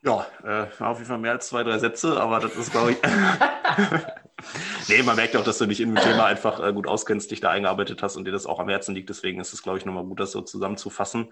[0.03, 2.97] Ja, äh, auf jeden Fall mehr als zwei, drei Sätze, aber das ist, glaube ich.
[4.87, 7.39] nee, man merkt auch, dass du dich in dem Thema einfach äh, gut auskennst, dich
[7.39, 9.09] da eingearbeitet hast und dir das auch am Herzen liegt.
[9.09, 11.31] Deswegen ist es, glaube ich, nochmal gut, das so zusammenzufassen.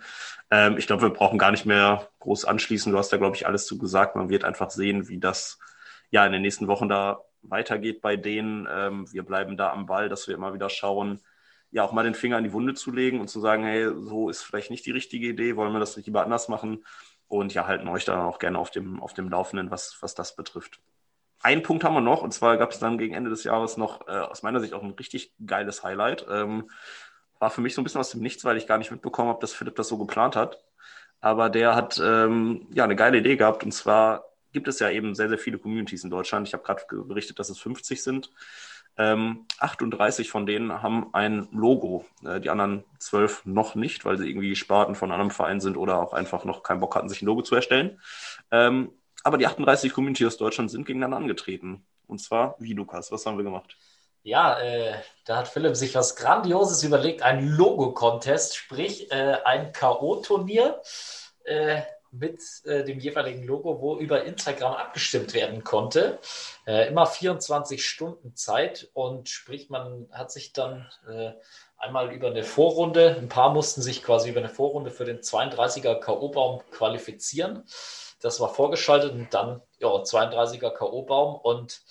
[0.51, 2.91] Ähm, ich glaube, wir brauchen gar nicht mehr groß anschließen.
[2.91, 4.15] Du hast da, glaube ich, alles zu gesagt.
[4.15, 5.57] Man wird einfach sehen, wie das
[6.11, 8.67] ja in den nächsten Wochen da weitergeht bei denen.
[8.71, 11.19] Ähm, wir bleiben da am Ball, dass wir immer wieder schauen,
[11.71, 14.29] ja auch mal den Finger in die Wunde zu legen und zu sagen, hey, so
[14.29, 16.83] ist vielleicht nicht die richtige Idee, wollen wir das lieber anders machen?
[17.29, 20.35] und ja, halten euch dann auch gerne auf dem, auf dem Laufenden, was, was das
[20.35, 20.81] betrifft.
[21.41, 24.07] Einen Punkt haben wir noch, und zwar gab es dann gegen Ende des Jahres noch
[24.07, 26.25] äh, aus meiner Sicht auch ein richtig geiles Highlight.
[26.29, 26.69] Ähm,
[27.37, 29.39] war für mich so ein bisschen aus dem Nichts, weil ich gar nicht mitbekommen habe,
[29.39, 30.61] dass Philipp das so geplant hat.
[31.21, 35.15] Aber der hat ähm, ja eine geile Idee gehabt, und zwar gibt es ja eben
[35.15, 36.47] sehr, sehr viele Communities in Deutschland.
[36.47, 38.31] Ich habe gerade berichtet, dass es 50 sind.
[38.97, 42.05] Ähm, 38 von denen haben ein Logo.
[42.25, 46.01] Äh, die anderen zwölf noch nicht, weil sie irgendwie Sparten von einem Verein sind oder
[46.01, 48.01] auch einfach noch keinen Bock hatten, sich ein Logo zu erstellen.
[48.51, 48.91] Ähm,
[49.23, 51.85] aber die 38 Community aus Deutschland sind gegeneinander angetreten.
[52.07, 53.11] Und zwar wie, Lukas?
[53.11, 53.77] Was haben wir gemacht?
[54.23, 54.95] Ja, äh,
[55.25, 57.21] da hat Philipp sich was Grandioses überlegt.
[57.21, 60.75] Ein Logo-Contest, sprich äh, ein K.O.-Turnier.
[62.11, 66.19] Mit äh, dem jeweiligen Logo, wo über Instagram abgestimmt werden konnte.
[66.65, 71.33] Äh, immer 24 Stunden Zeit und sprich, man hat sich dann äh,
[71.77, 75.99] einmal über eine Vorrunde, ein paar mussten sich quasi über eine Vorrunde für den 32er
[75.99, 77.63] K.O.-Baum qualifizieren.
[78.21, 81.81] Das war vorgeschaltet und dann ja, 32er K.O.-Baum und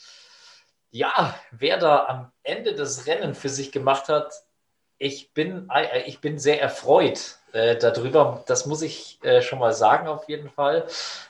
[0.91, 4.33] ja, wer da am Ende des Rennen für sich gemacht hat,
[4.99, 5.71] ich bin,
[6.07, 8.43] ich bin sehr erfreut äh, darüber.
[8.47, 10.87] Das muss ich äh, schon mal sagen, auf jeden Fall.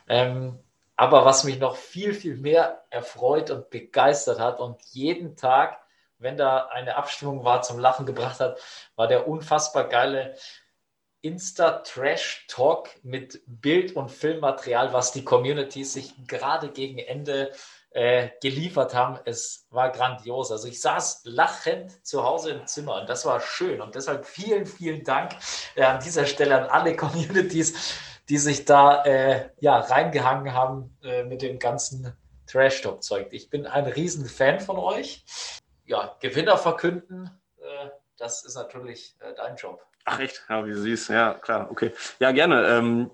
[0.08, 0.58] Ähm,
[0.96, 5.78] aber was mich noch viel, viel mehr erfreut und begeistert hat und jeden Tag,
[6.18, 8.58] wenn da eine Abstimmung war, zum Lachen gebracht hat,
[8.96, 10.34] war der unfassbar geile
[11.20, 17.52] Insta-Trash-Talk mit Bild- und Filmmaterial, was die Communities sich gerade gegen Ende
[17.90, 19.18] äh, geliefert haben.
[19.24, 20.52] Es war grandios.
[20.52, 23.80] Also ich saß lachend zu Hause im Zimmer und das war schön.
[23.80, 25.32] Und deshalb vielen, vielen Dank
[25.74, 31.24] äh, an dieser Stelle an alle Communities, die sich da äh, ja, reingehangen haben äh,
[31.24, 32.16] mit dem ganzen
[32.46, 33.28] Trash-Talk-Zeug.
[33.32, 35.24] Ich bin ein riesen Fan von euch.
[35.84, 39.84] Ja, Gewinner verkünden, äh, das ist natürlich äh, dein Job.
[40.04, 40.44] Ach echt?
[40.48, 41.10] Ja, wie siehst.
[41.10, 41.92] Ja, klar, okay.
[42.18, 42.66] Ja, gerne.
[42.66, 43.10] Ähm,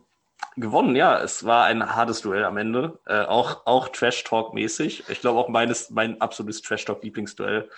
[0.56, 1.20] gewonnen, ja.
[1.20, 2.98] Es war ein hartes Duell am Ende.
[3.06, 5.04] Äh, auch auch Trash-Talk-mäßig.
[5.08, 7.68] Ich glaube auch meines, mein absolutes Trash-Talk-Lieblingsduell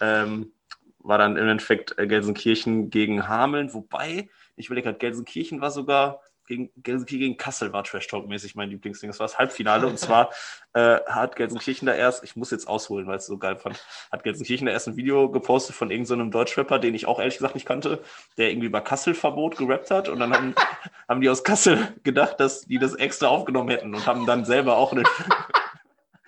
[0.00, 0.52] ähm,
[0.98, 3.72] war dann im Endeffekt äh, Gelsenkirchen gegen Hameln.
[3.74, 8.54] Wobei, ich überlege gerade, Gelsenkirchen war sogar gegen Gelsenkirchen gegen Kassel war Trash Talk mäßig
[8.54, 9.10] mein Lieblingsding.
[9.10, 10.30] Das war das Halbfinale und zwar
[10.74, 14.24] äh, hat Gelsenkirchen da erst, ich muss jetzt ausholen, weil es so geil fand, hat
[14.24, 17.54] Gelsenkirchen da erst ein Video gepostet von irgendeinem so Deutschrapper, den ich auch ehrlich gesagt
[17.54, 18.00] nicht kannte,
[18.36, 20.54] der irgendwie über Kasselverbot gerappt hat und dann haben,
[21.08, 24.76] haben die aus Kassel gedacht, dass die das extra aufgenommen hätten und haben dann selber
[24.76, 25.06] auch einen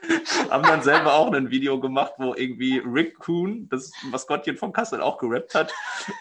[0.50, 5.00] haben dann selber auch ein Video gemacht, wo irgendwie Rick Kuhn, das Maskottchen von Kassel,
[5.00, 5.72] auch gerappt hat.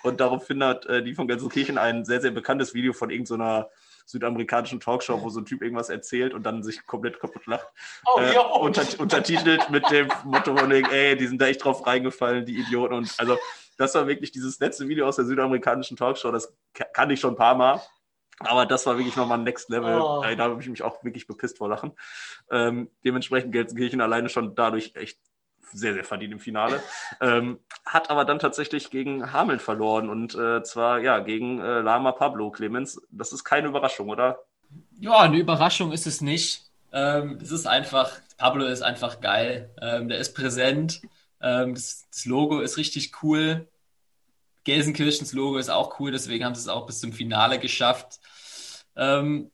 [0.03, 3.84] Und daraufhin hat äh, die von Gelsenkirchen ein sehr, sehr bekanntes Video von irgendeiner so
[4.05, 7.67] südamerikanischen Talkshow, wo so ein Typ irgendwas erzählt und dann sich komplett kaputt lacht.
[8.05, 12.45] Oh, äh, unter, untertitelt mit dem Motto von, ey, die sind da echt drauf reingefallen,
[12.45, 12.93] die Idioten.
[12.93, 13.37] Und also
[13.77, 17.37] das war wirklich dieses letzte Video aus der südamerikanischen Talkshow, das kann ich schon ein
[17.37, 17.81] paar Mal.
[18.39, 19.99] Aber das war wirklich nochmal Next Level.
[19.99, 20.21] Oh.
[20.21, 21.93] Da habe ich mich auch wirklich bepisst vor Lachen.
[22.51, 25.19] Ähm, dementsprechend Gelsenkirchen alleine schon dadurch echt
[25.75, 26.81] sehr, sehr verdient im Finale.
[27.21, 32.11] Ähm, hat aber dann tatsächlich gegen Hameln verloren und äh, zwar ja gegen äh, Lama
[32.11, 33.01] Pablo Clemens.
[33.11, 34.39] Das ist keine Überraschung, oder?
[34.99, 36.63] Ja, eine Überraschung ist es nicht.
[36.91, 39.69] Ähm, es ist einfach, Pablo ist einfach geil.
[39.81, 41.01] Ähm, der ist präsent.
[41.41, 43.67] Ähm, das, das, Logo ist richtig cool.
[44.63, 48.19] Gelsenkirchens Logo ist auch cool, deswegen haben sie es auch bis zum Finale geschafft.
[48.95, 49.51] Ähm,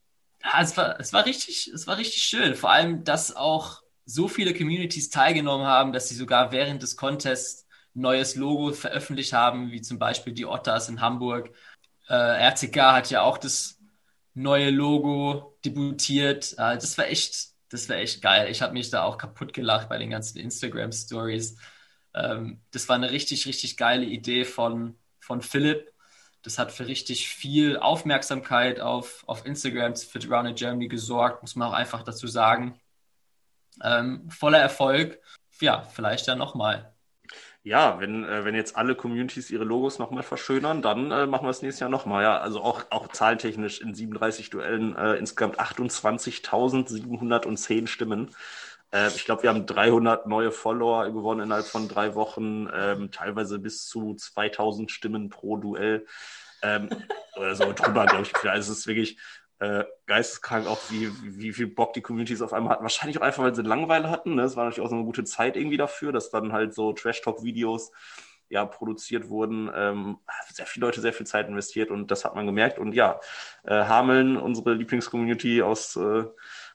[0.60, 2.54] es war, es war richtig, es war richtig schön.
[2.54, 7.66] Vor allem, dass auch so viele Communities teilgenommen haben, dass sie sogar während des Contests
[7.94, 11.50] neues Logo veröffentlicht haben, wie zum Beispiel die Otters in Hamburg.
[12.08, 13.78] Äh, RCK hat ja auch das
[14.34, 16.52] neue Logo debütiert.
[16.54, 18.50] Äh, das war echt, das war echt geil.
[18.50, 21.56] Ich habe mich da auch kaputt gelacht bei den ganzen Instagram Stories.
[22.14, 25.92] Ähm, das war eine richtig, richtig geile Idee von, von Philipp
[26.42, 31.68] das hat für richtig viel Aufmerksamkeit auf, auf Instagram für Rounded Germany gesorgt, muss man
[31.68, 32.80] auch einfach dazu sagen.
[33.82, 35.20] Ähm, voller Erfolg.
[35.60, 36.92] Ja, vielleicht dann nochmal.
[37.64, 41.50] Ja, wenn, äh, wenn jetzt alle Communities ihre Logos nochmal verschönern, dann äh, machen wir
[41.50, 42.24] es nächstes Jahr nochmal.
[42.24, 48.34] Ja, also auch, auch zahltechnisch in 37 Duellen äh, insgesamt 28.710 Stimmen.
[48.92, 53.60] Äh, ich glaube, wir haben 300 neue Follower gewonnen innerhalb von drei Wochen, ähm, teilweise
[53.60, 56.04] bis zu 2000 Stimmen pro Duell.
[56.62, 56.88] Ähm,
[57.36, 58.34] oder so drüber, glaube ich.
[58.48, 59.18] Also es ist wirklich
[59.62, 62.82] äh, geisteskrank, auch wie, wie viel Bock die Communities auf einmal hatten.
[62.82, 64.34] Wahrscheinlich auch einfach, weil sie Langeweile hatten.
[64.34, 64.42] Ne?
[64.42, 67.92] Es war natürlich auch so eine gute Zeit irgendwie dafür, dass dann halt so Trash-Talk-Videos
[68.48, 69.70] ja, produziert wurden.
[69.72, 70.18] Ähm,
[70.52, 72.80] sehr viele Leute sehr viel Zeit investiert und das hat man gemerkt.
[72.80, 73.20] Und ja,
[73.62, 76.24] äh, Hameln, unsere Lieblingscommunity aus, äh,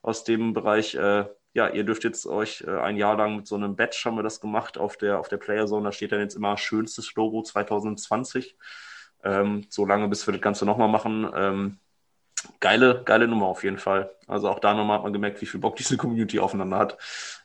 [0.02, 3.56] aus dem Bereich, äh, ja, ihr dürft jetzt euch äh, ein Jahr lang mit so
[3.56, 5.84] einem Badge haben wir das gemacht auf der, auf der Playerzone.
[5.84, 8.56] Da steht dann jetzt immer schönstes Logo 2020.
[9.26, 11.30] Ähm, so lange, bis wir das Ganze nochmal machen.
[11.36, 11.80] Ähm,
[12.60, 14.12] geile, geile Nummer auf jeden Fall.
[14.28, 16.98] Also auch da nochmal hat man gemerkt, wie viel Bock diese Community aufeinander hat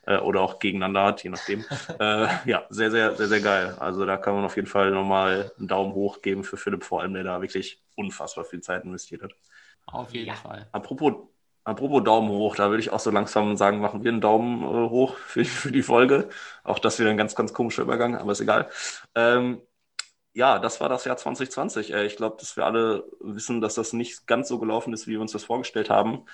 [0.05, 1.63] äh, oder auch gegeneinander hat, je nachdem.
[1.99, 3.75] äh, ja, sehr, sehr, sehr, sehr geil.
[3.79, 7.01] Also da kann man auf jeden Fall nochmal einen Daumen hoch geben für Philipp, vor
[7.01, 9.31] allem, der da wirklich unfassbar viel Zeit investiert hat.
[9.87, 10.35] Auf jeden ja.
[10.35, 10.67] Fall.
[10.71, 11.13] Apropos
[11.65, 14.89] Apropos Daumen hoch, da würde ich auch so langsam sagen, machen wir einen Daumen äh,
[14.89, 16.27] hoch für, für die Folge.
[16.65, 18.69] Auch das wieder ein ganz, ganz komischer Übergang, aber ist egal.
[19.15, 19.61] Ähm,
[20.33, 21.93] ja, das war das Jahr 2020.
[21.93, 25.11] Äh, ich glaube, dass wir alle wissen, dass das nicht ganz so gelaufen ist, wie
[25.11, 26.25] wir uns das vorgestellt haben.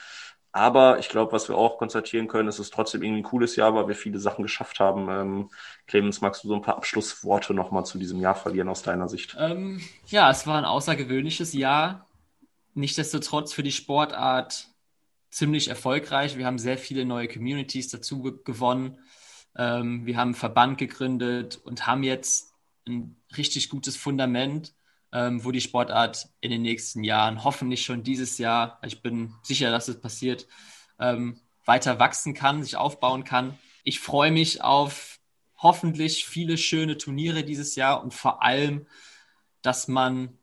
[0.51, 3.75] Aber ich glaube, was wir auch konstatieren können, ist es trotzdem irgendwie ein cooles Jahr,
[3.75, 5.07] weil wir viele Sachen geschafft haben.
[5.09, 5.49] Ähm,
[5.85, 9.35] Clemens, magst du so ein paar Abschlussworte nochmal zu diesem Jahr verlieren aus deiner Sicht?
[9.37, 12.07] Ähm, ja, es war ein außergewöhnliches Jahr.
[12.73, 14.69] Nichtsdestotrotz für die Sportart
[15.29, 16.37] ziemlich erfolgreich.
[16.37, 18.97] Wir haben sehr viele neue Communities dazu gewonnen.
[19.55, 22.48] Ähm, wir haben einen Verband gegründet und haben jetzt
[22.89, 24.73] ein richtig gutes Fundament,
[25.11, 29.71] ähm, wo die Sportart in den nächsten Jahren, hoffentlich schon dieses Jahr, ich bin sicher,
[29.71, 30.47] dass es passiert,
[30.99, 33.57] ähm, weiter wachsen kann, sich aufbauen kann.
[33.83, 35.19] Ich freue mich auf
[35.57, 38.87] hoffentlich viele schöne Turniere dieses Jahr und vor allem,
[39.61, 40.37] dass man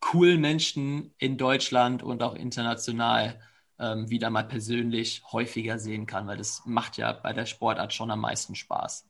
[0.00, 3.40] coolen Menschen in Deutschland und auch international
[3.78, 8.10] ähm, wieder mal persönlich häufiger sehen kann, weil das macht ja bei der Sportart schon
[8.10, 9.08] am meisten Spaß.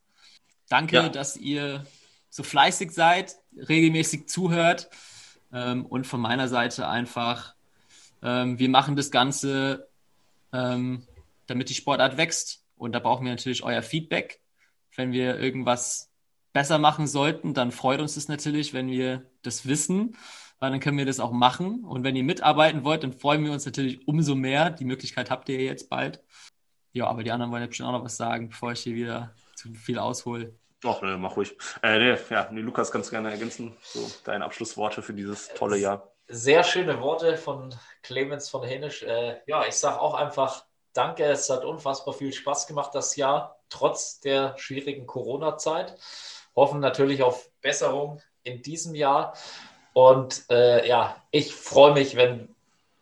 [0.68, 1.08] Danke, ja.
[1.08, 1.84] dass ihr
[2.30, 3.36] so fleißig seid,
[3.68, 4.88] regelmäßig zuhört
[5.52, 7.54] ähm, und von meiner Seite einfach,
[8.22, 9.88] ähm, wir machen das Ganze,
[10.52, 11.06] ähm,
[11.46, 14.40] damit die Sportart wächst und da brauchen wir natürlich euer Feedback.
[14.96, 16.10] Wenn wir irgendwas
[16.52, 20.16] besser machen sollten, dann freut uns das natürlich, wenn wir das wissen
[20.60, 21.84] weil dann können wir das auch machen.
[21.84, 24.70] Und wenn ihr mitarbeiten wollt, dann freuen wir uns natürlich umso mehr.
[24.70, 26.22] Die Möglichkeit habt ihr jetzt bald.
[26.92, 29.34] Ja, aber die anderen wollen ja bestimmt auch noch was sagen, bevor ich hier wieder
[29.54, 30.54] zu viel aushole.
[30.84, 31.56] Ach, ne, mach ruhig.
[31.82, 33.76] Äh, nee, ja, nee, Lukas, kannst du gerne ergänzen.
[33.82, 36.10] So, deine Abschlussworte für dieses tolle Jahr.
[36.28, 39.02] Sehr schöne Worte von Clemens von Henisch.
[39.02, 41.24] Äh, ja, ich sage auch einfach Danke.
[41.24, 45.96] Es hat unfassbar viel Spaß gemacht, das Jahr, trotz der schwierigen Corona-Zeit.
[46.56, 49.34] Hoffen natürlich auf Besserung in diesem Jahr.
[49.92, 52.54] Und äh, ja, ich freue mich, wenn,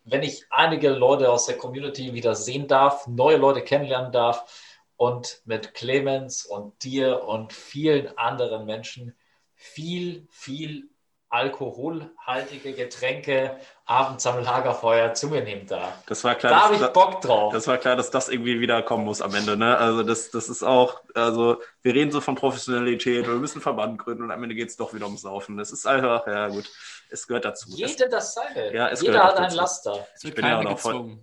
[0.03, 4.68] wenn ich einige Leute aus der Community wieder sehen darf, neue Leute kennenlernen darf
[4.99, 9.15] und mit Clemens und dir und vielen anderen Menschen
[9.55, 10.89] viel, viel
[11.29, 15.93] alkoholhaltige Getränke abends am Lagerfeuer zu mir nehmen darf.
[16.07, 16.51] Das war klar.
[16.51, 17.53] Da habe ich Bock drauf.
[17.53, 19.55] Das war klar, dass das irgendwie wieder kommen muss am Ende.
[19.55, 19.77] Ne?
[19.77, 24.23] Also das, das ist auch, also wir reden so von Professionalität, wir müssen Verband gründen
[24.23, 25.55] und am Ende geht es doch wieder ums Saufen.
[25.55, 26.69] Das ist einfach, ja gut,
[27.09, 27.69] es gehört dazu.
[27.69, 28.73] Jeder das seine.
[28.75, 30.05] Ja, es Jeder hat einen Laster.
[30.21, 31.19] Ich bin ja auch voll.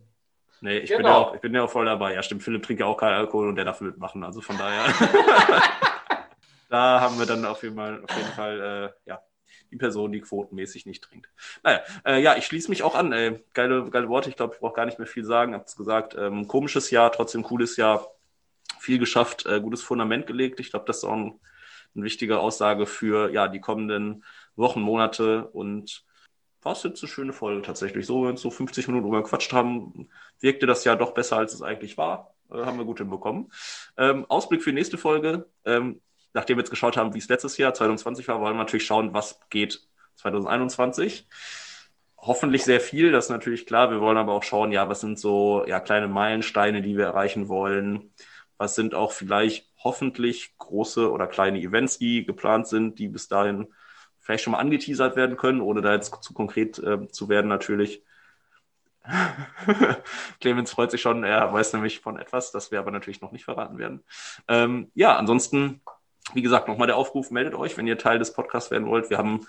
[0.67, 0.99] Nee, ich, genau.
[0.99, 2.15] bin ja auch, ich bin ja auch voll dabei.
[2.15, 4.25] Ja, stimmt, Philipp trinkt ja auch keinen Alkohol und der darf mitmachen.
[4.25, 4.93] Also von daher.
[6.69, 9.23] da haben wir dann auf jeden Fall, auf jeden Fall äh, ja,
[9.71, 11.29] die Person, die quotenmäßig nicht trinkt.
[11.63, 13.13] Naja, äh, ja, ich schließe mich auch an.
[13.13, 13.45] Ey.
[13.55, 14.29] Geile, geile Worte.
[14.29, 15.55] Ich glaube, ich brauche gar nicht mehr viel sagen.
[15.55, 16.17] Hab's gesagt.
[16.19, 18.09] Ähm, komisches Jahr, trotzdem cooles Jahr.
[18.81, 20.59] Viel geschafft, äh, gutes Fundament gelegt.
[20.59, 21.39] Ich glaube, das ist auch ein,
[21.95, 24.25] eine wichtige Aussage für ja die kommenden
[24.57, 26.05] Wochen, Monate und
[26.67, 28.05] war es jetzt eine schöne Folge tatsächlich.
[28.07, 30.11] So, wenn wir so 50 Minuten überquatscht haben,
[30.41, 32.35] wirkte das ja doch besser, als es eigentlich war.
[32.51, 33.53] Äh, haben wir gut hinbekommen.
[33.97, 35.49] Ähm, Ausblick für die nächste Folge.
[35.65, 36.03] Ähm,
[36.35, 39.15] nachdem wir jetzt geschaut haben, wie es letztes Jahr 2020 war, wollen wir natürlich schauen,
[39.15, 41.29] was geht 2021.
[42.19, 43.93] hoffentlich sehr viel, das ist natürlich klar.
[43.93, 47.49] Wir wollen aber auch schauen, ja, was sind so ja, kleine Meilensteine, die wir erreichen
[47.49, 48.13] wollen.
[48.59, 53.69] Was sind auch vielleicht hoffentlich große oder kleine Events, die geplant sind, die bis dahin
[54.27, 58.03] vielleicht schon mal angeteasert werden können, ohne da jetzt zu konkret äh, zu werden natürlich.
[60.41, 63.45] Clemens freut sich schon, er weiß nämlich von etwas, das wir aber natürlich noch nicht
[63.45, 64.03] verraten werden.
[64.49, 65.81] Ähm, ja, ansonsten,
[66.35, 69.11] wie gesagt, nochmal der Aufruf, meldet euch, wenn ihr Teil des Podcasts werden wollt.
[69.11, 69.47] Wir haben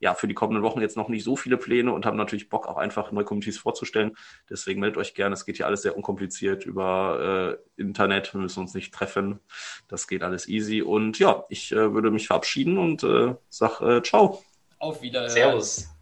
[0.00, 2.66] ja für die kommenden Wochen jetzt noch nicht so viele Pläne und haben natürlich Bock,
[2.66, 4.16] auch einfach neue Communities vorzustellen.
[4.48, 5.34] Deswegen meldet euch gerne.
[5.34, 8.32] Es geht hier alles sehr unkompliziert über äh, Internet.
[8.34, 9.40] Wir müssen uns nicht treffen.
[9.88, 10.82] Das geht alles easy.
[10.82, 14.42] Und ja, ich äh, würde mich verabschieden und äh, sag äh, ciao.
[14.78, 15.42] Auf Wiedersehen.
[15.42, 15.97] Servus.